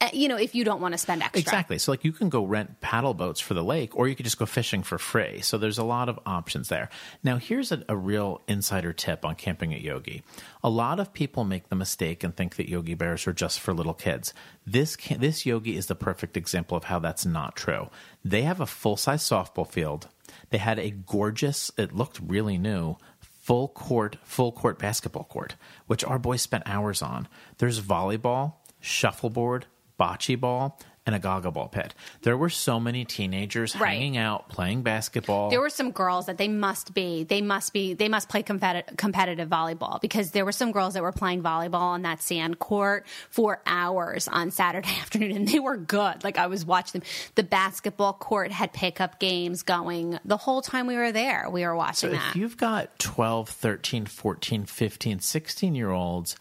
uh, 0.00 0.10
You 0.12 0.28
know, 0.28 0.37
if 0.37 0.54
you 0.54 0.64
don't 0.64 0.80
want 0.80 0.92
to 0.92 0.98
spend 0.98 1.22
extra. 1.22 1.40
Exactly. 1.40 1.78
So, 1.78 1.92
like, 1.92 2.04
you 2.04 2.12
can 2.12 2.28
go 2.28 2.44
rent 2.44 2.80
paddle 2.80 3.14
boats 3.14 3.40
for 3.40 3.54
the 3.54 3.62
lake, 3.62 3.96
or 3.96 4.08
you 4.08 4.14
could 4.16 4.24
just 4.24 4.38
go 4.38 4.46
fishing 4.46 4.82
for 4.82 4.98
free. 4.98 5.40
So, 5.40 5.56
there's 5.56 5.78
a 5.78 5.84
lot 5.84 6.08
of 6.08 6.18
options 6.26 6.68
there. 6.68 6.88
Now, 7.22 7.37
here's 7.37 7.70
a, 7.72 7.84
a 7.88 7.96
real 7.96 8.42
insider 8.48 8.92
tip 8.92 9.24
on 9.24 9.34
camping 9.37 9.72
at 9.72 9.80
Yogi. 9.80 10.22
A 10.62 10.68
lot 10.68 10.98
of 11.00 11.12
people 11.12 11.44
make 11.44 11.68
the 11.68 11.76
mistake 11.76 12.24
and 12.24 12.37
think 12.37 12.56
that 12.56 12.68
Yogi 12.68 12.94
Bears 12.94 13.26
are 13.26 13.32
just 13.32 13.60
for 13.60 13.72
little 13.72 13.94
kids. 13.94 14.34
This 14.66 14.96
this 15.18 15.46
Yogi 15.46 15.76
is 15.76 15.87
the 15.87 15.94
perfect 15.94 16.37
example 16.37 16.76
of 16.76 16.84
how 16.84 16.98
that's 16.98 17.24
not 17.24 17.54
true. 17.56 17.88
They 18.24 18.42
have 18.42 18.60
a 18.60 18.66
full 18.66 18.96
size 18.96 19.22
softball 19.22 19.70
field. 19.70 20.08
They 20.50 20.58
had 20.58 20.78
a 20.78 20.90
gorgeous. 20.90 21.70
It 21.76 21.94
looked 21.94 22.18
really 22.20 22.58
new. 22.58 22.96
Full 23.44 23.68
court, 23.68 24.16
full 24.22 24.52
court 24.52 24.78
basketball 24.78 25.24
court, 25.24 25.57
which 25.87 26.02
our 26.02 26.18
boys 26.18 26.40
spent 26.40 26.62
hours 26.64 27.02
on. 27.02 27.28
There's 27.59 27.78
volleyball, 27.78 28.54
shuffleboard, 28.80 29.66
bocce 30.00 30.40
ball, 30.40 30.80
and 31.07 31.14
a 31.14 31.19
gaga 31.19 31.51
ball 31.51 31.69
pit. 31.69 31.93
There 32.23 32.37
were 32.37 32.49
so 32.49 32.81
many 32.81 33.05
teenagers 33.05 33.77
Right. 33.77 33.90
hanging 33.90 34.17
out, 34.17 34.49
playing 34.49 34.83
basketball. 34.83 35.51
There 35.51 35.61
were 35.61 35.69
some 35.69 35.90
girls 35.90 36.27
that 36.27 36.38
they 36.38 36.49
must 36.49 36.95
be, 36.95 37.25
they 37.25 37.43
must 37.43 37.75
be, 37.75 37.93
they 37.93 38.09
must 38.09 38.31
play 38.31 38.43
competitive, 38.43 38.97
competitive 38.97 39.49
volleyball 39.51 40.01
because 40.01 40.31
there 40.31 40.47
were 40.47 40.53
some 40.53 40.73
girls 40.73 40.95
that 40.95 41.03
were 41.03 41.12
playing 41.12 41.43
volleyball 41.43 41.75
on 41.81 42.03
that 42.03 42.23
sand 42.23 42.59
court 42.59 43.07
for 43.29 43.61
hours 43.67 44.29
on 44.29 44.51
Saturday 44.51 44.88
afternoon 45.01 45.33
and 45.33 45.49
they 45.49 45.61
were 45.61 45.77
good. 45.77 46.25
Like 46.25 46.38
I 46.38 46.47
was 46.47 46.64
watching 46.64 47.01
them. 47.03 47.09
The 47.35 47.43
basketball 47.43 48.14
court 48.14 48.51
had 48.51 48.73
pickup 48.73 49.21
games 49.21 49.62
going 49.62 50.19
the 50.25 50.38
whole 50.38 50.62
time 50.62 50.87
we 50.87 50.97
were 50.97 51.12
there. 51.12 51.49
We 51.51 51.64
were 51.67 51.77
watching 51.77 52.11
So 52.11 52.17
that. 52.17 52.31
if 52.31 52.37
you've 52.37 52.57
got 52.57 52.99
12, 52.99 53.51
13, 53.51 54.07
14, 54.07 54.64
15, 54.64 55.21
16 55.21 55.75
year 55.75 55.90
olds, 55.90 56.37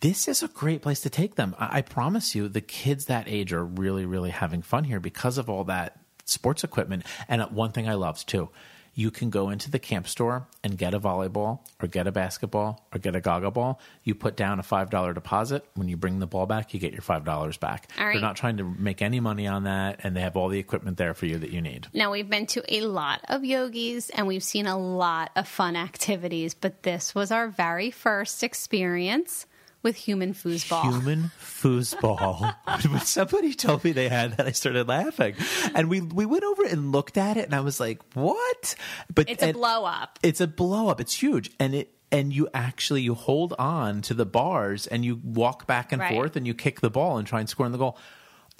this 0.00 0.28
is 0.28 0.42
a 0.42 0.48
great 0.48 0.82
place 0.82 1.00
to 1.00 1.10
take 1.10 1.34
them. 1.34 1.54
I, 1.58 1.78
I 1.78 1.82
promise 1.82 2.34
you, 2.34 2.48
the 2.48 2.60
kids 2.60 3.06
that 3.06 3.28
age 3.28 3.52
are 3.52 3.64
really, 3.64 4.06
really 4.06 4.30
having 4.30 4.62
fun 4.62 4.84
here 4.84 5.00
because 5.00 5.38
of 5.38 5.48
all 5.48 5.64
that 5.64 5.98
sports 6.24 6.64
equipment. 6.64 7.04
And 7.28 7.42
one 7.50 7.72
thing 7.72 7.88
I 7.88 7.94
love 7.94 8.24
too, 8.26 8.50
you 8.94 9.12
can 9.12 9.30
go 9.30 9.50
into 9.50 9.70
the 9.70 9.78
camp 9.78 10.08
store 10.08 10.48
and 10.64 10.76
get 10.76 10.92
a 10.92 10.98
volleyball 10.98 11.60
or 11.80 11.86
get 11.86 12.08
a 12.08 12.12
basketball 12.12 12.84
or 12.92 12.98
get 12.98 13.14
a 13.14 13.20
gaga 13.20 13.48
ball. 13.48 13.80
You 14.02 14.16
put 14.16 14.36
down 14.36 14.58
a 14.58 14.62
$5 14.64 15.14
deposit. 15.14 15.64
When 15.74 15.86
you 15.86 15.96
bring 15.96 16.18
the 16.18 16.26
ball 16.26 16.46
back, 16.46 16.74
you 16.74 16.80
get 16.80 16.92
your 16.92 17.02
$5 17.02 17.60
back. 17.60 17.88
All 17.96 18.04
right. 18.04 18.14
They're 18.14 18.20
not 18.20 18.34
trying 18.34 18.56
to 18.56 18.64
make 18.64 19.00
any 19.00 19.20
money 19.20 19.46
on 19.46 19.64
that, 19.64 20.00
and 20.02 20.16
they 20.16 20.20
have 20.20 20.36
all 20.36 20.48
the 20.48 20.58
equipment 20.58 20.96
there 20.96 21.14
for 21.14 21.26
you 21.26 21.38
that 21.38 21.50
you 21.50 21.60
need. 21.60 21.86
Now, 21.94 22.10
we've 22.10 22.28
been 22.28 22.46
to 22.46 22.64
a 22.68 22.80
lot 22.80 23.20
of 23.28 23.44
yogis 23.44 24.10
and 24.10 24.26
we've 24.26 24.42
seen 24.42 24.66
a 24.66 24.76
lot 24.76 25.30
of 25.36 25.46
fun 25.46 25.76
activities, 25.76 26.54
but 26.54 26.82
this 26.82 27.14
was 27.14 27.30
our 27.30 27.46
very 27.46 27.92
first 27.92 28.42
experience 28.42 29.46
with 29.88 29.96
human 29.96 30.34
foosball. 30.34 30.82
Human 30.82 31.30
foosball. 31.40 32.54
when 32.90 33.00
somebody 33.00 33.54
told 33.54 33.82
me 33.84 33.92
they 33.92 34.08
had 34.08 34.36
that, 34.36 34.46
I 34.46 34.52
started 34.52 34.86
laughing, 34.86 35.34
and 35.74 35.88
we 35.88 36.00
we 36.02 36.26
went 36.26 36.44
over 36.44 36.64
and 36.64 36.92
looked 36.92 37.16
at 37.16 37.36
it, 37.38 37.46
and 37.46 37.54
I 37.54 37.60
was 37.60 37.80
like, 37.80 38.00
"What?" 38.14 38.74
But 39.12 39.30
It's 39.30 39.42
a 39.42 39.52
blow 39.52 39.84
up. 39.84 40.18
It's 40.22 40.40
a 40.42 40.46
blow 40.46 40.88
up. 40.88 41.00
It's 41.00 41.14
huge, 41.14 41.50
and 41.58 41.74
it 41.74 41.90
and 42.12 42.32
you 42.32 42.48
actually 42.54 43.02
you 43.02 43.14
hold 43.14 43.54
on 43.58 44.02
to 44.02 44.14
the 44.14 44.26
bars 44.26 44.86
and 44.86 45.04
you 45.04 45.20
walk 45.22 45.66
back 45.66 45.92
and 45.92 46.00
Right. 46.00 46.12
forth 46.14 46.36
and 46.36 46.46
you 46.46 46.54
kick 46.54 46.80
the 46.80 46.90
ball 46.90 47.18
and 47.18 47.26
try 47.26 47.40
and 47.40 47.48
score 47.48 47.66
in 47.66 47.72
the 47.72 47.78
goal. 47.78 47.98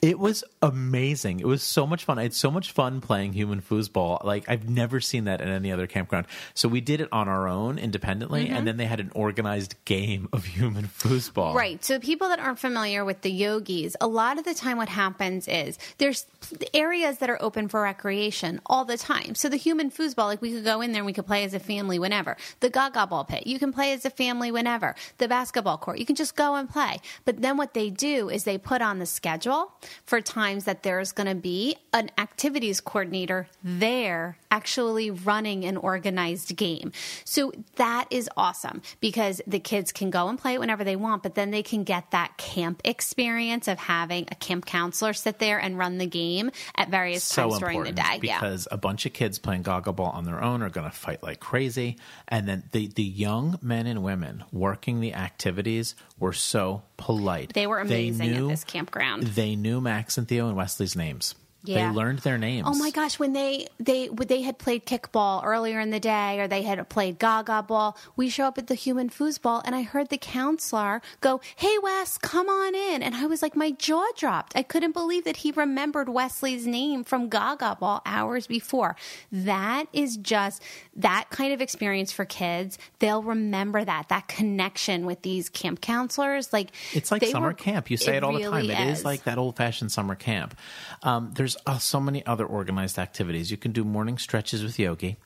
It 0.01 0.19
was 0.21 0.45
amazing. 0.63 1.41
It 1.41 1.47
was 1.47 1.61
so 1.63 1.85
much 1.85 2.05
fun. 2.05 2.21
I 2.21 2.23
had 2.23 2.33
so 2.33 2.53
much 2.53 2.71
fun 2.71 3.01
playing 3.01 3.33
human 3.33 3.61
foosball. 3.61 4.23
Like 4.25 4.45
I've 4.49 4.69
never 4.69 5.01
seen 5.01 5.25
that 5.25 5.41
in 5.41 5.49
any 5.49 5.73
other 5.73 5.89
campground. 5.89 6.27
So 6.55 6.69
we 6.69 6.81
did 6.81 7.01
it 7.01 7.09
on 7.11 7.29
our 7.29 7.49
own 7.49 7.79
independently, 7.79 8.47
Mm-hmm. 8.47 8.55
and 8.55 8.67
then 8.67 8.77
they 8.77 8.85
had 8.87 9.01
an 9.01 9.11
organized 9.15 9.75
game 9.85 10.29
of 10.33 10.45
human 10.45 10.85
foosball. 10.85 11.55
Right. 11.55 11.83
So 11.85 11.99
people 11.99 12.29
that 12.29 12.39
aren't 12.39 12.61
familiar 12.61 13.05
with 13.05 13.23
the 13.23 13.31
yogis, 13.31 13.97
a 14.01 14.07
lot 14.07 14.39
of 14.39 14.45
the 14.45 14.55
time 14.55 14.77
what 14.77 14.89
happens 14.89 15.49
is 15.49 15.79
there's 15.99 16.27
areas 16.73 17.19
that 17.19 17.29
are 17.29 17.39
open 17.43 17.67
for 17.67 17.83
recreation 17.83 18.61
all 18.67 18.85
the 18.85 18.97
time. 18.97 19.35
So 19.35 19.49
the 19.49 19.57
human 19.57 19.91
foosball, 19.91 20.27
like 20.27 20.41
we 20.41 20.53
could 20.53 20.65
go 20.65 20.81
in 20.81 20.93
there 20.93 21.01
and 21.01 21.07
we 21.07 21.13
could 21.13 21.27
play 21.27 21.43
as 21.43 21.55
a 21.55 21.59
family 21.59 21.99
whenever. 21.99 22.37
The 22.61 22.71
gaga 22.71 23.09
ball 23.09 23.25
pit, 23.25 23.49
you 23.49 23.59
can 23.59 23.73
play 23.73 23.93
as 23.93 24.05
a 24.05 24.11
family 24.11 24.53
whenever. 24.53 24.95
The 25.19 25.27
basketball 25.27 25.79
court, 25.79 25.99
you 25.99 26.07
can 26.07 26.15
just 26.15 26.37
go 26.37 26.55
and 26.55 26.71
play. 26.71 27.01
But 27.25 27.43
then 27.43 27.57
what 27.57 27.75
they 27.75 27.91
do 27.91 28.31
is 28.31 28.45
they 28.45 28.59
put 28.59 28.81
on 28.81 29.01
the 29.01 29.07
schedule 29.07 29.73
for 30.05 30.21
times 30.21 30.65
that 30.65 30.83
there's 30.83 31.13
going 31.13 31.27
to 31.29 31.35
be 31.35 31.77
an 31.93 32.11
activities 32.19 32.81
coordinator 32.81 33.49
there 33.63 34.39
actually 34.51 35.11
running 35.11 35.65
an 35.65 35.77
organized 35.77 36.57
game. 36.57 36.91
So 37.25 37.53
that 37.77 38.07
is 38.11 38.29
awesome 38.37 38.83
because 39.01 39.41
the 39.47 39.61
kids 39.61 39.93
can 39.93 40.11
go 40.11 40.29
and 40.29 40.39
play 40.39 40.55
it 40.55 40.61
whenever 40.61 40.85
they 40.85 40.97
want, 40.97 41.23
but 41.23 41.35
then 41.35 41.51
they 41.51 41.63
can 41.63 41.85
get 41.85 42.11
that 42.13 42.37
camp 42.39 42.81
experience 42.85 43.69
of 43.69 43.79
having 43.79 44.27
a 44.31 44.35
camp 44.35 44.65
counselor 44.67 45.13
sit 45.13 45.39
there 45.39 45.59
and 45.59 45.77
run 45.79 45.99
the 45.99 46.07
game 46.07 46.51
at 46.77 46.89
various 46.89 47.25
so 47.25 47.49
times 47.51 47.59
during 47.59 47.83
the 47.85 47.93
day. 47.93 48.19
Yeah. 48.23 48.41
because 48.41 48.67
a 48.71 48.77
bunch 48.77 49.07
of 49.07 49.13
kids 49.13 49.39
playing 49.39 49.63
gaga 49.63 49.93
ball 49.93 50.11
on 50.11 50.25
their 50.25 50.43
own 50.43 50.63
are 50.63 50.71
going 50.71 50.89
to 50.91 50.97
fight 50.97 51.23
like 51.23 51.41
crazy 51.41 51.97
and 52.27 52.49
then 52.49 52.63
the 52.73 52.89
the 52.89 53.03
young 53.03 53.59
men 53.63 53.87
and 53.87 54.03
women 54.03 54.45
working 54.53 55.01
the 55.01 55.15
activities 55.15 55.95
were 56.19 56.33
so 56.33 56.83
polite 56.97 57.53
They 57.55 57.67
were 57.67 57.79
amazing 57.79 58.31
at 58.31 58.37
knew- 58.37 58.49
this 58.49 58.65
campground. 58.65 59.23
they 59.25 59.57
knew 59.57 59.78
max 59.81 60.19
and 60.19 60.29
theo 60.29 60.49
and 60.49 60.57
wesley's 60.57 60.97
names 60.97 61.35
Yeah. 61.65 61.91
they 61.91 61.97
learned 61.97 62.21
their 62.21 62.39
names 62.39 62.67
Oh 62.71 62.75
my 62.79 62.91
gosh, 62.91 63.19
when 63.19 63.33
they 63.33 63.67
they 63.81 64.09
when 64.09 64.29
they 64.29 64.43
had 64.43 64.59
played 64.59 64.87
kickball 64.87 65.45
earlier 65.45 65.81
in 65.81 65.91
the 65.91 65.99
day 66.01 66.39
or 66.41 66.47
they 66.47 66.63
had 66.63 66.89
played 66.89 67.19
gaga 67.19 67.63
ball, 67.63 67.97
we 68.17 68.31
show 68.31 68.45
up 68.45 68.59
at 68.59 68.69
the 68.69 68.75
human 68.77 69.11
foosball 69.11 69.61
and 69.65 69.75
I 69.75 69.83
heard 69.83 70.09
the 70.09 70.19
counselor 70.19 71.03
go, 71.21 71.41
"Hey 71.57 71.77
Wes, 71.83 72.17
come 72.17 72.49
on 72.49 72.75
in." 72.77 73.03
And 73.03 73.15
I 73.17 73.27
was 73.27 73.43
like 73.43 73.57
my 73.57 73.73
jaw 73.73 74.05
dropped. 74.17 74.53
I 74.57 74.63
couldn't 74.63 74.93
believe 74.93 75.25
that 75.25 75.39
he 75.39 75.51
remembered 75.51 76.09
Wesley's 76.09 76.65
name 76.67 77.03
from 77.03 77.29
gaga 77.29 77.77
ball 77.79 78.03
hours 78.07 78.47
before. 78.47 78.95
That 79.33 79.87
is 79.93 80.17
just 80.17 80.63
that 80.97 81.27
kind 81.31 81.53
of 81.53 81.61
experience 81.61 82.13
for 82.13 82.25
kids. 82.25 82.79
They'll 83.01 83.23
remember 83.23 83.85
that 83.85 84.09
that 84.11 84.29
connection 84.29 85.07
with 85.07 85.23
these 85.23 85.49
camp 85.49 85.81
counselors 85.81 86.53
like 86.53 86.71
It's 86.95 87.11
like 87.11 87.25
summer 87.27 87.49
were- 87.49 87.53
camp. 87.55 87.91
You 87.91 87.97
say 87.97 88.17
it, 88.17 88.23
all 88.23 88.33
the 88.33 88.43
time. 88.45 88.53
really 88.55 88.75
It 88.75 88.89
is 88.89 89.05
like 89.05 89.25
that 89.25 89.39
old 89.39 89.57
fashioned 89.57 89.91
summer 89.93 90.15
camp. 90.15 90.57
Um, 91.03 91.33
there's 91.35 91.48
there's 91.49 91.57
uh, 91.67 91.79
so 91.79 91.99
many 91.99 92.25
other 92.27 92.45
organized 92.45 92.99
activities. 92.99 93.51
You 93.51 93.57
can 93.57 93.73
do 93.73 93.83
morning 93.83 94.19
stretches 94.19 94.63
with 94.63 94.79
Yogi. 94.79 95.17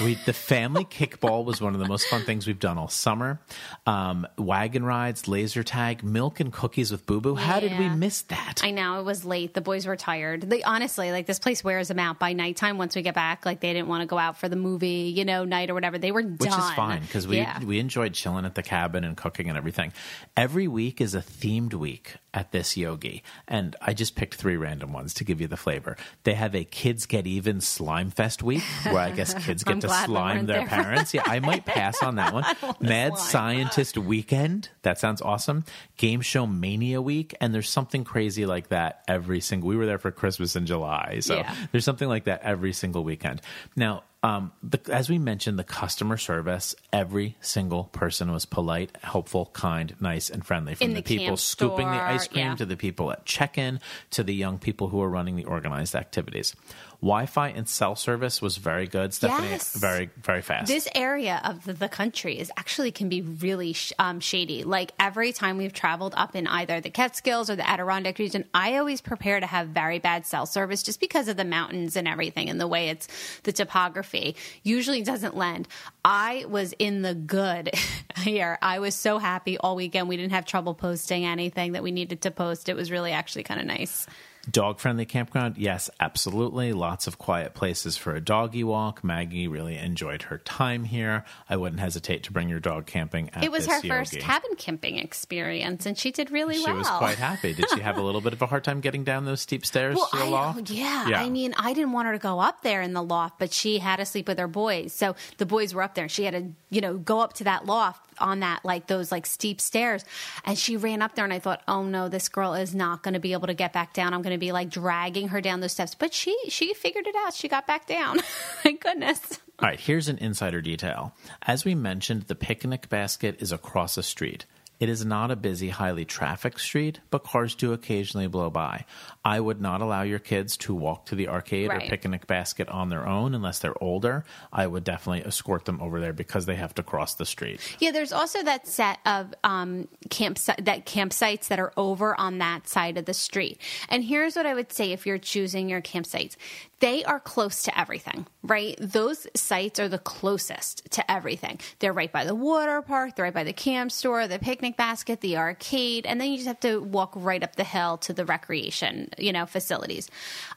We, 0.00 0.14
the 0.26 0.32
family 0.32 0.84
kickball 0.84 1.44
was 1.44 1.60
one 1.60 1.74
of 1.74 1.80
the 1.80 1.86
most 1.86 2.06
fun 2.06 2.22
things 2.22 2.46
we've 2.46 2.58
done 2.58 2.78
all 2.78 2.88
summer. 2.88 3.40
Um, 3.84 4.26
wagon 4.38 4.84
rides, 4.84 5.26
laser 5.26 5.62
tag, 5.62 6.04
milk 6.04 6.40
and 6.40 6.52
cookies 6.52 6.92
with 6.92 7.04
Boo 7.04 7.20
Boo. 7.20 7.34
How 7.34 7.60
did 7.60 7.78
we 7.78 7.88
miss 7.88 8.22
that? 8.22 8.60
I 8.62 8.70
know 8.70 9.00
it 9.00 9.04
was 9.04 9.24
late. 9.24 9.54
The 9.54 9.60
boys 9.60 9.86
were 9.86 9.96
tired. 9.96 10.42
They 10.42 10.62
honestly, 10.62 11.10
like 11.10 11.26
this 11.26 11.38
place 11.38 11.64
wears 11.64 11.88
them 11.88 11.98
out 11.98 12.18
by 12.18 12.32
nighttime. 12.32 12.78
Once 12.78 12.94
we 12.94 13.02
get 13.02 13.14
back, 13.14 13.44
like 13.44 13.60
they 13.60 13.72
didn't 13.72 13.88
want 13.88 14.02
to 14.02 14.06
go 14.06 14.18
out 14.18 14.38
for 14.38 14.48
the 14.48 14.56
movie, 14.56 15.12
you 15.14 15.24
know, 15.24 15.44
night 15.44 15.68
or 15.68 15.74
whatever. 15.74 15.98
They 15.98 16.12
were 16.12 16.22
which 16.22 16.48
is 16.48 16.70
fine 16.70 17.02
because 17.02 17.26
we 17.26 17.38
yeah. 17.38 17.62
we 17.62 17.80
enjoyed 17.80 18.14
chilling 18.14 18.44
at 18.44 18.54
the 18.54 18.62
cabin 18.62 19.04
and 19.04 19.16
cooking 19.16 19.48
and 19.48 19.58
everything. 19.58 19.92
Every 20.36 20.68
week 20.68 21.00
is 21.00 21.14
a 21.14 21.20
themed 21.20 21.74
week 21.74 22.16
at 22.34 22.50
this 22.52 22.76
yogi, 22.76 23.22
and 23.46 23.76
I 23.82 23.92
just 23.92 24.14
picked 24.16 24.36
three 24.36 24.56
random 24.56 24.92
ones 24.92 25.12
to 25.14 25.24
give 25.24 25.40
you 25.40 25.46
the 25.48 25.56
flavor. 25.56 25.96
They 26.24 26.34
have 26.34 26.54
a 26.54 26.64
kids 26.64 27.06
get 27.06 27.26
even 27.26 27.60
slime 27.60 28.10
fest 28.10 28.42
week 28.42 28.62
where 28.84 28.98
I 29.00 29.10
guess 29.10 29.34
kids 29.44 29.64
get 29.64 29.80
to 29.82 29.88
slime 29.88 30.46
their 30.46 30.60
there. 30.60 30.66
parents. 30.68 31.12
Yeah, 31.12 31.22
I 31.26 31.40
might 31.40 31.64
pass 31.66 32.02
on 32.02 32.14
that 32.16 32.32
one. 32.32 32.44
Mad. 32.80 33.18
Scientist 33.18 33.98
Weekend 33.98 34.68
that 34.82 34.98
sounds 34.98 35.20
awesome. 35.20 35.64
Game 35.96 36.20
Show 36.22 36.46
Mania 36.46 37.02
Week, 37.02 37.34
and 37.40 37.54
there's 37.54 37.68
something 37.68 38.04
crazy 38.04 38.46
like 38.46 38.68
that 38.68 39.02
every 39.08 39.40
single. 39.40 39.68
We 39.68 39.76
were 39.76 39.86
there 39.86 39.98
for 39.98 40.10
Christmas 40.10 40.56
in 40.56 40.66
July, 40.66 41.18
so 41.20 41.36
Yeah. 41.36 41.54
there's 41.70 41.84
something 41.84 42.08
like 42.08 42.24
that 42.24 42.42
every 42.42 42.72
single 42.72 43.04
weekend. 43.04 43.40
Now, 43.76 44.04
um, 44.24 44.52
the, 44.62 44.80
as 44.92 45.10
we 45.10 45.18
mentioned, 45.18 45.58
the 45.58 45.64
customer 45.64 46.16
service, 46.16 46.76
every 46.92 47.36
single 47.40 47.84
person 47.84 48.30
was 48.30 48.46
polite, 48.46 48.96
helpful, 49.02 49.50
kind, 49.52 49.94
nice, 50.00 50.30
and 50.30 50.46
friendly. 50.46 50.76
From 50.76 50.84
In 50.84 50.94
the, 50.94 51.00
the 51.00 51.18
people 51.18 51.36
scooping 51.36 51.86
the 51.86 52.00
ice 52.00 52.28
cream 52.28 52.46
yeah. 52.46 52.54
to 52.54 52.64
the 52.64 52.76
people 52.76 53.10
at 53.10 53.24
check 53.24 53.58
in 53.58 53.80
to 54.10 54.22
the 54.22 54.34
young 54.34 54.58
people 54.58 54.88
who 54.88 55.02
are 55.02 55.08
running 55.08 55.34
the 55.34 55.44
organized 55.44 55.96
activities. 55.96 56.54
Wi 57.02 57.26
Fi 57.26 57.48
and 57.48 57.68
cell 57.68 57.96
service 57.96 58.40
was 58.40 58.58
very 58.58 58.86
good. 58.86 59.12
Stephanie, 59.12 59.48
Yes. 59.48 59.74
very, 59.76 60.08
very 60.22 60.40
fast. 60.40 60.68
This 60.68 60.86
area 60.94 61.40
of 61.44 61.64
the, 61.64 61.72
the 61.72 61.88
country 61.88 62.38
is 62.38 62.50
actually 62.56 62.92
can 62.92 63.08
be 63.08 63.22
really 63.22 63.72
sh- 63.72 63.92
um, 63.98 64.20
shady. 64.20 64.62
Like 64.62 64.92
every 65.00 65.32
time 65.32 65.58
we've 65.58 65.72
traveled 65.72 66.14
up 66.16 66.36
in 66.36 66.46
either 66.46 66.80
the 66.80 66.90
Catskills 66.90 67.50
or 67.50 67.56
the 67.56 67.68
Adirondack 67.68 68.20
region, 68.20 68.44
I 68.54 68.76
always 68.76 69.00
prepare 69.00 69.40
to 69.40 69.46
have 69.46 69.68
very 69.68 69.98
bad 69.98 70.26
cell 70.26 70.46
service 70.46 70.84
just 70.84 71.00
because 71.00 71.26
of 71.26 71.36
the 71.36 71.44
mountains 71.44 71.96
and 71.96 72.06
everything 72.06 72.48
and 72.48 72.60
the 72.60 72.68
way 72.68 72.88
it's 72.90 73.08
the 73.42 73.52
topography. 73.52 74.36
Usually 74.62 75.02
doesn't 75.02 75.36
lend. 75.36 75.66
I 76.04 76.44
was 76.48 76.72
in 76.78 77.02
the 77.02 77.14
good 77.16 77.72
here. 78.18 78.58
I 78.62 78.78
was 78.78 78.94
so 78.94 79.18
happy 79.18 79.58
all 79.58 79.74
weekend. 79.74 80.08
We 80.08 80.16
didn't 80.16 80.32
have 80.32 80.46
trouble 80.46 80.74
posting 80.74 81.24
anything 81.24 81.72
that 81.72 81.82
we 81.82 81.90
needed 81.90 82.20
to 82.22 82.30
post. 82.30 82.68
It 82.68 82.76
was 82.76 82.92
really 82.92 83.10
actually 83.10 83.42
kind 83.42 83.60
of 83.60 83.66
nice. 83.66 84.06
Dog 84.50 84.80
friendly 84.80 85.04
campground? 85.04 85.56
Yes, 85.56 85.88
absolutely. 86.00 86.72
Lots 86.72 87.06
of 87.06 87.16
quiet 87.16 87.54
places 87.54 87.96
for 87.96 88.14
a 88.16 88.20
doggy 88.20 88.64
walk. 88.64 89.04
Maggie 89.04 89.46
really 89.46 89.76
enjoyed 89.76 90.22
her 90.22 90.38
time 90.38 90.82
here. 90.84 91.24
I 91.48 91.56
wouldn't 91.56 91.80
hesitate 91.80 92.24
to 92.24 92.32
bring 92.32 92.48
your 92.48 92.58
dog 92.58 92.86
camping 92.86 93.30
at 93.34 93.44
It 93.44 93.52
was 93.52 93.66
her 93.66 93.80
first 93.82 94.18
cabin 94.18 94.56
camping 94.56 94.98
experience, 94.98 95.86
and 95.86 95.96
she 95.96 96.10
did 96.10 96.32
really 96.32 96.56
She 96.56 96.64
well. 96.64 96.74
She 96.74 96.78
was 96.78 96.88
quite 96.88 97.18
happy. 97.18 97.54
Did 97.54 97.70
she 97.70 97.80
have 97.80 97.98
a 97.98 98.02
little 98.02 98.20
bit 98.20 98.32
of 98.32 98.42
a 98.42 98.46
hard 98.46 98.64
time 98.64 98.80
getting 98.80 99.04
down 99.04 99.24
those 99.26 99.40
steep 99.40 99.64
stairs 99.64 99.94
Well, 99.94 100.08
to 100.08 100.16
the 100.16 100.24
I, 100.24 100.28
loft? 100.28 100.58
Oh, 100.70 100.74
yeah, 100.74 101.08
Yeah. 101.08 101.22
I 101.22 101.28
mean, 101.30 101.54
I 101.56 101.72
didn't 101.72 101.92
want 101.92 102.06
her 102.06 102.12
to 102.12 102.18
go 102.18 102.40
up 102.40 102.62
there 102.62 102.82
in 102.82 102.94
the 102.94 103.02
loft, 103.02 103.38
but 103.38 103.52
she 103.52 103.78
had 103.78 103.96
to 103.96 104.04
sleep 104.04 104.26
with 104.26 104.38
her 104.38 104.48
boys. 104.48 104.92
So 104.92 105.14
the 105.38 105.46
boys 105.46 105.72
were 105.72 105.82
up 105.82 105.94
there. 105.94 106.08
She 106.08 106.24
had 106.24 106.34
to, 106.34 106.52
you 106.70 106.80
know, 106.80 106.98
go 106.98 107.20
up 107.20 107.34
to 107.34 107.44
that 107.44 107.64
loft 107.66 108.11
on 108.18 108.40
that 108.40 108.64
like 108.64 108.86
those 108.86 109.12
like 109.12 109.26
steep 109.26 109.60
stairs, 109.60 110.04
and 110.44 110.58
she 110.58 110.76
ran 110.76 111.02
up 111.02 111.14
there. 111.14 111.24
And 111.24 111.32
I 111.32 111.38
thought, 111.38 111.62
oh 111.68 111.82
no, 111.84 112.08
this 112.08 112.28
girl 112.28 112.54
is 112.54 112.74
not 112.74 113.02
going 113.02 113.14
to 113.14 113.20
be 113.20 113.32
able 113.32 113.46
to 113.46 113.54
get 113.54 113.72
back 113.72 113.92
down. 113.92 114.14
I'm 114.14 114.22
going 114.22 114.34
to 114.34 114.38
be 114.38 114.52
like 114.52 114.70
dragging 114.70 115.28
her 115.28 115.40
down 115.40 115.60
those 115.60 115.72
steps. 115.72 115.94
But 115.94 116.12
she 116.14 116.36
she 116.48 116.74
figured 116.74 117.06
it 117.06 117.14
out. 117.16 117.34
She 117.34 117.48
got 117.48 117.66
back 117.66 117.86
down. 117.86 118.18
Thank 118.62 118.82
goodness. 118.82 119.40
All 119.58 119.68
right, 119.68 119.78
here's 119.78 120.08
an 120.08 120.18
insider 120.18 120.60
detail. 120.60 121.14
As 121.42 121.64
we 121.64 121.74
mentioned, 121.74 122.22
the 122.22 122.34
picnic 122.34 122.88
basket 122.88 123.40
is 123.40 123.52
across 123.52 123.96
a 123.96 124.02
street. 124.02 124.44
It 124.82 124.88
is 124.88 125.04
not 125.04 125.30
a 125.30 125.36
busy, 125.36 125.68
highly 125.68 126.04
trafficked 126.04 126.60
street, 126.60 126.98
but 127.10 127.22
cars 127.22 127.54
do 127.54 127.72
occasionally 127.72 128.26
blow 128.26 128.50
by. 128.50 128.84
I 129.24 129.38
would 129.38 129.60
not 129.60 129.80
allow 129.80 130.02
your 130.02 130.18
kids 130.18 130.56
to 130.56 130.74
walk 130.74 131.06
to 131.06 131.14
the 131.14 131.28
arcade 131.28 131.70
or 131.70 131.78
picnic 131.78 132.26
basket 132.26 132.68
on 132.68 132.88
their 132.88 133.06
own 133.06 133.32
unless 133.32 133.60
they're 133.60 133.80
older. 133.80 134.24
I 134.52 134.66
would 134.66 134.82
definitely 134.82 135.22
escort 135.22 135.66
them 135.66 135.80
over 135.80 136.00
there 136.00 136.12
because 136.12 136.46
they 136.46 136.56
have 136.56 136.74
to 136.74 136.82
cross 136.82 137.14
the 137.14 137.24
street. 137.24 137.60
Yeah, 137.78 137.92
there's 137.92 138.12
also 138.12 138.42
that 138.42 138.66
set 138.66 138.98
of 139.06 139.32
um, 139.44 139.86
campsite 140.10 140.64
that 140.64 140.84
campsites 140.84 141.46
that 141.46 141.60
are 141.60 141.72
over 141.76 142.18
on 142.18 142.38
that 142.38 142.66
side 142.66 142.98
of 142.98 143.04
the 143.04 143.14
street. 143.14 143.60
And 143.88 144.02
here's 144.02 144.34
what 144.34 144.46
I 144.46 144.54
would 144.54 144.72
say 144.72 144.90
if 144.90 145.06
you're 145.06 145.16
choosing 145.16 145.68
your 145.68 145.80
campsites. 145.80 146.34
They 146.80 147.04
are 147.04 147.20
close 147.20 147.62
to 147.62 147.78
everything, 147.78 148.26
right? 148.42 148.76
Those 148.80 149.28
sites 149.36 149.78
are 149.78 149.88
the 149.88 149.98
closest 149.98 150.90
to 150.90 151.08
everything. 151.08 151.60
They're 151.78 151.92
right 151.92 152.10
by 152.10 152.24
the 152.24 152.34
water 152.34 152.82
park, 152.82 153.14
they're 153.14 153.26
right 153.26 153.32
by 153.32 153.44
the 153.44 153.52
camp 153.52 153.92
store, 153.92 154.26
the 154.26 154.40
picnic 154.40 154.71
basket, 154.76 155.20
the 155.20 155.36
arcade, 155.36 156.06
and 156.06 156.20
then 156.20 156.30
you 156.30 156.36
just 156.36 156.48
have 156.48 156.60
to 156.60 156.80
walk 156.80 157.12
right 157.14 157.42
up 157.42 157.56
the 157.56 157.64
hill 157.64 157.98
to 157.98 158.12
the 158.12 158.24
recreation, 158.24 159.08
you 159.18 159.32
know, 159.32 159.46
facilities. 159.46 160.10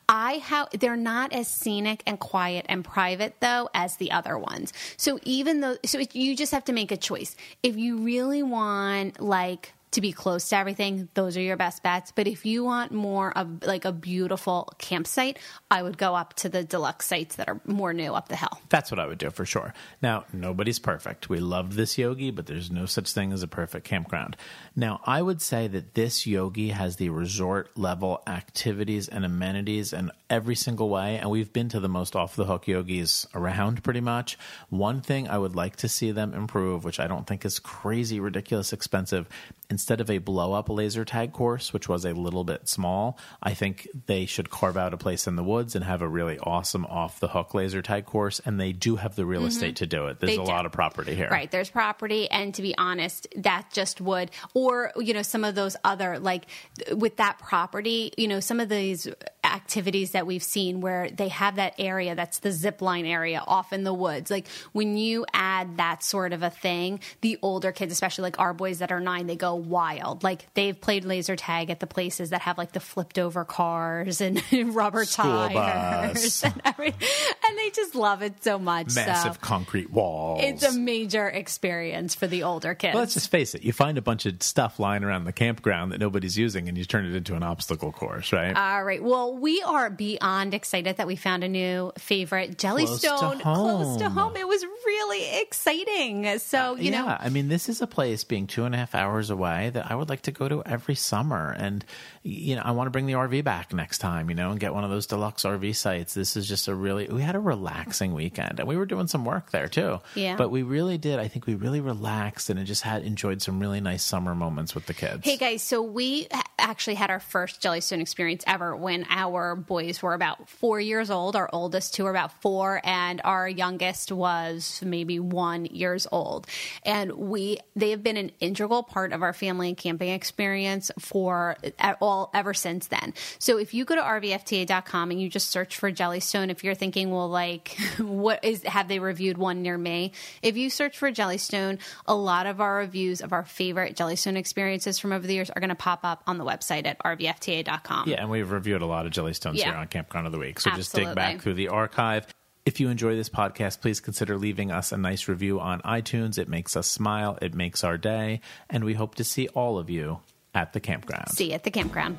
I 0.09 0.39
how 0.39 0.67
they're 0.71 0.95
not 0.95 1.33
as 1.33 1.47
scenic 1.47 2.03
and 2.05 2.19
quiet 2.19 2.65
and 2.69 2.83
private 2.83 3.35
though 3.39 3.69
as 3.73 3.97
the 3.97 4.11
other 4.11 4.37
ones. 4.37 4.73
So 4.97 5.19
even 5.23 5.61
though 5.61 5.77
so 5.85 5.99
it, 5.99 6.15
you 6.15 6.35
just 6.35 6.51
have 6.51 6.65
to 6.65 6.73
make 6.73 6.91
a 6.91 6.97
choice. 6.97 7.35
If 7.63 7.77
you 7.77 7.97
really 7.97 8.43
want 8.43 9.19
like 9.19 9.73
to 9.95 10.01
be 10.01 10.11
close 10.11 10.49
to 10.49 10.57
everything, 10.57 11.09
those 11.13 11.35
are 11.35 11.41
your 11.41 11.57
best 11.57 11.83
bets. 11.83 12.11
But 12.11 12.27
if 12.27 12.45
you 12.45 12.63
want 12.63 12.91
more 12.91 13.35
of 13.37 13.63
like 13.63 13.85
a 13.85 13.91
beautiful 13.91 14.73
campsite, 14.77 15.39
I 15.71 15.81
would 15.81 15.97
go 15.97 16.15
up 16.15 16.33
to 16.35 16.49
the 16.49 16.63
deluxe 16.63 17.07
sites 17.07 17.37
that 17.37 17.49
are 17.49 17.59
more 17.65 17.93
new 17.93 18.13
up 18.13 18.29
the 18.29 18.35
hill. 18.35 18.59
That's 18.69 18.91
what 18.91 18.99
I 18.99 19.07
would 19.07 19.17
do 19.17 19.31
for 19.31 19.45
sure. 19.45 19.73
Now, 20.01 20.25
nobody's 20.31 20.79
perfect. 20.79 21.29
We 21.29 21.39
love 21.39 21.75
this 21.75 21.97
yogi, 21.97 22.31
but 22.31 22.45
there's 22.45 22.69
no 22.69 22.85
such 22.85 23.11
thing 23.11 23.31
as 23.33 23.43
a 23.43 23.47
perfect 23.47 23.85
campground. 23.85 24.37
Now, 24.75 25.01
I 25.05 25.21
would 25.21 25.41
say 25.41 25.67
that 25.67 25.93
this 25.95 26.27
yogi 26.27 26.69
has 26.69 26.97
the 26.97 27.09
resort 27.09 27.75
level 27.77 28.21
activities 28.27 29.07
and 29.07 29.25
amenities 29.25 29.93
in 29.93 30.11
every 30.29 30.55
single 30.55 30.89
way, 30.89 31.17
and 31.17 31.29
we've 31.29 31.53
been 31.53 31.69
to 31.69 31.79
the 31.79 31.89
most 31.89 32.15
off 32.15 32.35
the 32.35 32.45
hook 32.45 32.67
yogis 32.67 33.27
around 33.33 33.83
pretty 33.83 34.01
much. 34.01 34.37
One 34.69 35.01
thing 35.01 35.27
I 35.27 35.37
would 35.37 35.55
like 35.55 35.77
to 35.77 35.87
see 35.87 36.11
them 36.11 36.33
improve, 36.33 36.83
which 36.83 36.99
I 36.99 37.07
don't 37.07 37.25
think 37.25 37.45
is 37.45 37.59
crazy, 37.59 38.19
ridiculous 38.19 38.73
expensive, 38.73 39.29
instead 39.69 40.01
of 40.01 40.09
a 40.09 40.19
blow 40.19 40.53
up 40.53 40.69
laser 40.69 41.03
tag 41.05 41.33
course, 41.33 41.73
which 41.73 41.89
was 41.89 42.05
a 42.05 42.13
little 42.13 42.43
bit 42.43 42.67
small, 42.67 43.17
I 43.41 43.53
think 43.53 43.87
they 44.05 44.25
should 44.25 44.49
carve 44.49 44.77
out 44.77 44.93
a 44.93 44.97
place 44.97 45.25
in 45.27 45.35
the 45.35 45.43
woods 45.43 45.75
and 45.75 45.83
have 45.83 46.01
a 46.01 46.07
really 46.07 46.37
awesome 46.39 46.85
off 46.85 47.19
the 47.19 47.29
hook 47.29 47.53
laser 47.53 47.81
tag 47.81 48.05
course. 48.05 48.39
And 48.45 48.59
they 48.59 48.71
do 48.73 48.97
have 48.97 49.15
the 49.15 49.25
real 49.25 49.45
estate 49.45 49.77
to 49.77 49.87
do 49.87 50.07
it. 50.07 50.19
There's 50.19 50.33
Mm-hmm. 50.35 50.37
They 50.37 50.43
a 50.43 50.45
do. 50.45 50.51
lot 50.51 50.65
of 50.65 50.71
property 50.71 51.15
here. 51.15 51.29
Right. 51.29 51.49
There's 51.49 51.69
property. 51.69 52.29
And 52.29 52.53
to 52.55 52.61
be 52.61 52.77
honest, 52.77 53.27
that 53.37 53.69
just 53.71 54.01
would, 54.01 54.31
or, 54.53 54.91
you 54.97 55.13
know, 55.13 55.21
some 55.21 55.43
of 55.43 55.55
those 55.55 55.75
other, 55.83 56.19
like 56.19 56.45
with 56.91 57.17
that 57.17 57.39
property, 57.39 58.11
you 58.17 58.27
know, 58.27 58.39
some 58.39 58.59
of 58.59 58.69
these 58.69 59.07
activities 59.55 60.11
that 60.11 60.27
we've 60.27 60.43
seen 60.43 60.81
where 60.81 61.09
they 61.09 61.29
have 61.29 61.55
that 61.55 61.73
area 61.79 62.13
that's 62.13 62.39
the 62.39 62.51
zip 62.51 62.81
line 62.81 63.05
area 63.05 63.41
off 63.45 63.71
in 63.71 63.83
the 63.83 63.93
woods. 63.93 64.29
Like 64.29 64.47
when 64.73 64.97
you 64.97 65.25
add 65.33 65.77
that 65.77 66.03
sort 66.03 66.33
of 66.33 66.43
a 66.43 66.49
thing, 66.49 66.99
the 67.21 67.39
older 67.41 67.71
kids, 67.71 67.93
especially 67.93 68.23
like 68.23 68.39
our 68.39 68.53
boys 68.53 68.79
that 68.79 68.91
are 68.91 68.99
nine, 68.99 69.27
they 69.27 69.37
go 69.37 69.55
wild. 69.55 70.23
Like 70.23 70.53
they've 70.53 70.79
played 70.79 71.05
laser 71.05 71.35
tag 71.35 71.69
at 71.69 71.79
the 71.79 71.87
places 71.87 72.31
that 72.31 72.41
have 72.41 72.57
like 72.57 72.73
the 72.73 72.79
flipped 72.79 73.17
over 73.17 73.45
cars 73.45 74.19
and 74.19 74.43
rubber 74.75 75.05
School 75.05 75.25
tires 75.49 76.43
and 76.43 76.61
everything. 76.65 77.07
And 77.49 77.57
they 77.59 77.69
just 77.69 77.93
love 77.95 78.21
it 78.23 78.43
so 78.43 78.57
much. 78.57 78.89
so. 78.89 79.05
Massive 79.05 79.39
concrete 79.39 79.91
walls. 79.91 80.41
It's 80.43 80.63
a 80.63 80.71
major 80.71 81.27
experience 81.27 82.15
for 82.15 82.27
the 82.27 82.43
older 82.43 82.73
kids. 82.73 82.93
Well, 82.95 83.03
let's 83.03 83.13
just 83.13 83.29
face 83.29 83.53
it. 83.53 83.63
You 83.63 83.71
find 83.71 83.97
a 83.97 84.01
bunch 84.01 84.25
of 84.25 84.41
stuff 84.41 84.79
lying 84.79 85.03
around 85.03 85.25
the 85.25 85.31
campground 85.31 85.91
that 85.91 85.99
nobody's 85.99 86.37
using, 86.37 86.67
and 86.67 86.77
you 86.77 86.85
turn 86.85 87.05
it 87.05 87.15
into 87.15 87.35
an 87.35 87.43
obstacle 87.43 87.91
course, 87.91 88.33
right? 88.33 88.55
All 88.55 88.83
right. 88.83 89.03
Well, 89.03 89.37
we 89.37 89.61
are 89.61 89.89
beyond 89.89 90.53
excited 90.53 90.97
that 90.97 91.05
we 91.07 91.15
found 91.15 91.43
a 91.43 91.47
new 91.47 91.91
favorite 91.97 92.57
Jellystone 92.57 93.41
close 93.41 93.97
to 93.97 94.05
home. 94.05 94.13
home. 94.13 94.37
It 94.37 94.47
was 94.47 94.63
really 94.63 95.41
exciting. 95.41 96.39
So, 96.39 96.71
uh, 96.71 96.75
you 96.75 96.91
yeah, 96.91 97.01
know, 97.01 97.17
I 97.19 97.29
mean, 97.29 97.47
this 97.47 97.69
is 97.69 97.81
a 97.81 97.87
place 97.87 98.23
being 98.23 98.47
two 98.47 98.65
and 98.65 98.73
a 98.73 98.77
half 98.77 98.95
hours 98.95 99.29
away 99.29 99.69
that 99.71 99.89
I 99.91 99.95
would 99.95 100.09
like 100.09 100.23
to 100.23 100.31
go 100.31 100.47
to 100.47 100.63
every 100.63 100.95
summer, 100.95 101.55
and 101.57 101.85
you 102.23 102.55
know, 102.55 102.63
I 102.63 102.71
want 102.71 102.87
to 102.87 102.91
bring 102.91 103.05
the 103.05 103.13
RV 103.13 103.43
back 103.43 103.73
next 103.73 103.99
time, 103.99 104.29
you 104.29 104.35
know, 104.35 104.49
and 104.51 104.59
get 104.59 104.73
one 104.73 104.83
of 104.83 104.89
those 104.89 105.05
deluxe 105.05 105.43
RV 105.43 105.75
sites. 105.75 106.13
This 106.13 106.35
is 106.35 106.47
just 106.47 106.67
a 106.67 106.73
really 106.73 107.07
we 107.07 107.21
had 107.21 107.34
a 107.35 107.39
relaxing 107.39 108.13
weekend, 108.13 108.59
and 108.59 108.67
we 108.67 108.75
were 108.75 108.85
doing 108.85 109.07
some 109.07 109.25
work 109.25 109.51
there 109.51 109.67
too. 109.67 109.99
Yeah. 110.15 110.35
but 110.35 110.49
we 110.49 110.63
really 110.63 110.97
did. 110.97 111.19
I 111.19 111.27
think 111.27 111.45
we 111.45 111.55
really 111.55 111.81
relaxed, 111.81 112.49
and 112.49 112.65
just 112.65 112.81
had 112.81 113.03
enjoyed 113.03 113.41
some 113.41 113.59
really 113.59 113.81
nice 113.81 114.03
summer 114.03 114.33
moments 114.33 114.73
with 114.73 114.87
the 114.87 114.93
kids. 114.93 115.23
Hey 115.23 115.37
guys, 115.37 115.61
so 115.61 115.81
we 115.81 116.27
actually 116.57 116.95
had 116.95 117.11
our 117.11 117.19
first 117.19 117.61
Jellystone 117.61 118.01
experience 118.01 118.43
ever 118.47 118.75
when 118.75 119.05
our 119.09 119.55
boys 119.55 120.01
were 120.01 120.13
about 120.13 120.49
four 120.49 120.79
years 120.79 121.11
old. 121.11 121.35
Our 121.35 121.49
oldest 121.53 121.93
two 121.93 122.05
were 122.05 122.09
about 122.09 122.41
four, 122.41 122.81
and 122.83 123.21
our 123.23 123.47
youngest 123.47 124.11
was 124.11 124.81
maybe 124.83 125.19
one 125.19 125.65
years 125.65 126.07
old. 126.11 126.47
And 126.83 127.11
we 127.13 127.59
they 127.75 127.91
have 127.91 128.03
been 128.03 128.17
an 128.17 128.31
integral 128.39 128.83
part 128.83 129.13
of 129.13 129.21
our 129.21 129.33
family 129.33 129.69
and 129.69 129.77
camping 129.77 130.09
experience 130.09 130.91
for 130.99 131.57
at 131.77 131.97
all 132.01 132.31
ever 132.33 132.53
since 132.53 132.87
then. 132.87 133.13
So 133.39 133.57
if 133.57 133.73
you 133.73 133.85
go 133.85 133.95
to 133.95 134.01
rvfta.com 134.01 135.11
and 135.11 135.21
you 135.21 135.29
just 135.29 135.49
search 135.49 135.77
for 135.77 135.91
Jellystone, 135.91 136.49
if 136.49 136.63
you're 136.63 136.75
thinking, 136.75 137.11
well, 137.11 137.24
like, 137.29 137.77
what 137.99 138.43
is 138.43 138.63
have 138.63 138.87
they 138.87 138.99
reviewed 138.99 139.37
one 139.37 139.61
near 139.61 139.77
me? 139.77 140.11
If 140.41 140.57
you 140.57 140.69
search 140.69 140.97
for 140.97 141.11
Jellystone, 141.11 141.79
a 142.05 142.15
lot 142.15 142.45
of 142.45 142.61
our 142.61 142.77
reviews 142.77 143.21
of 143.21 143.33
our 143.33 143.43
favorite 143.43 143.95
Jellystone 143.95 144.35
experiences 144.37 144.99
from 144.99 145.11
over 145.11 145.25
the 145.25 145.33
years 145.33 145.49
are 145.49 145.59
going 145.59 145.69
to 145.69 145.75
pop 145.75 146.01
up 146.03 146.23
on 146.27 146.37
the 146.37 146.45
website 146.45 146.85
at 146.85 146.99
rvfta.com. 146.99 148.09
Yeah, 148.09 148.21
and 148.21 148.29
we've 148.29 148.49
reviewed 148.51 148.81
a 148.81 148.85
lot 148.85 149.05
of 149.05 149.11
Jellystones 149.11 149.55
Yeah. 149.55 149.65
here 149.65 149.75
on 149.75 149.87
Campground 149.87 150.25
of 150.27 150.31
the 150.33 150.39
Week. 150.39 150.59
So 150.59 150.71
just 150.71 150.93
dig 150.93 151.13
back 151.15 151.41
through 151.41 151.55
the 151.55 151.69
archive. 151.69 152.27
If 152.65 152.79
you 152.79 152.89
enjoy 152.89 153.15
this 153.15 153.29
podcast, 153.29 153.81
please 153.81 153.99
consider 153.99 154.37
leaving 154.39 154.71
us 154.71 154.91
a 154.91 154.97
nice 154.97 155.27
review 155.27 155.59
on 155.59 155.81
iTunes. 155.81 156.39
It 156.39 156.49
makes 156.49 156.75
us 156.75 156.87
smile, 156.87 157.37
it 157.41 157.53
makes 157.53 157.83
our 157.83 157.97
day, 157.97 158.41
and 158.71 158.83
we 158.83 158.95
hope 158.95 159.15
to 159.15 159.23
see 159.23 159.47
all 159.49 159.77
of 159.77 159.89
you 159.89 160.19
at 160.55 160.73
the 160.73 160.79
campground. 160.79 161.29
See 161.29 161.49
you 161.49 161.53
at 161.53 161.63
the 161.63 161.69
campground. 161.69 162.17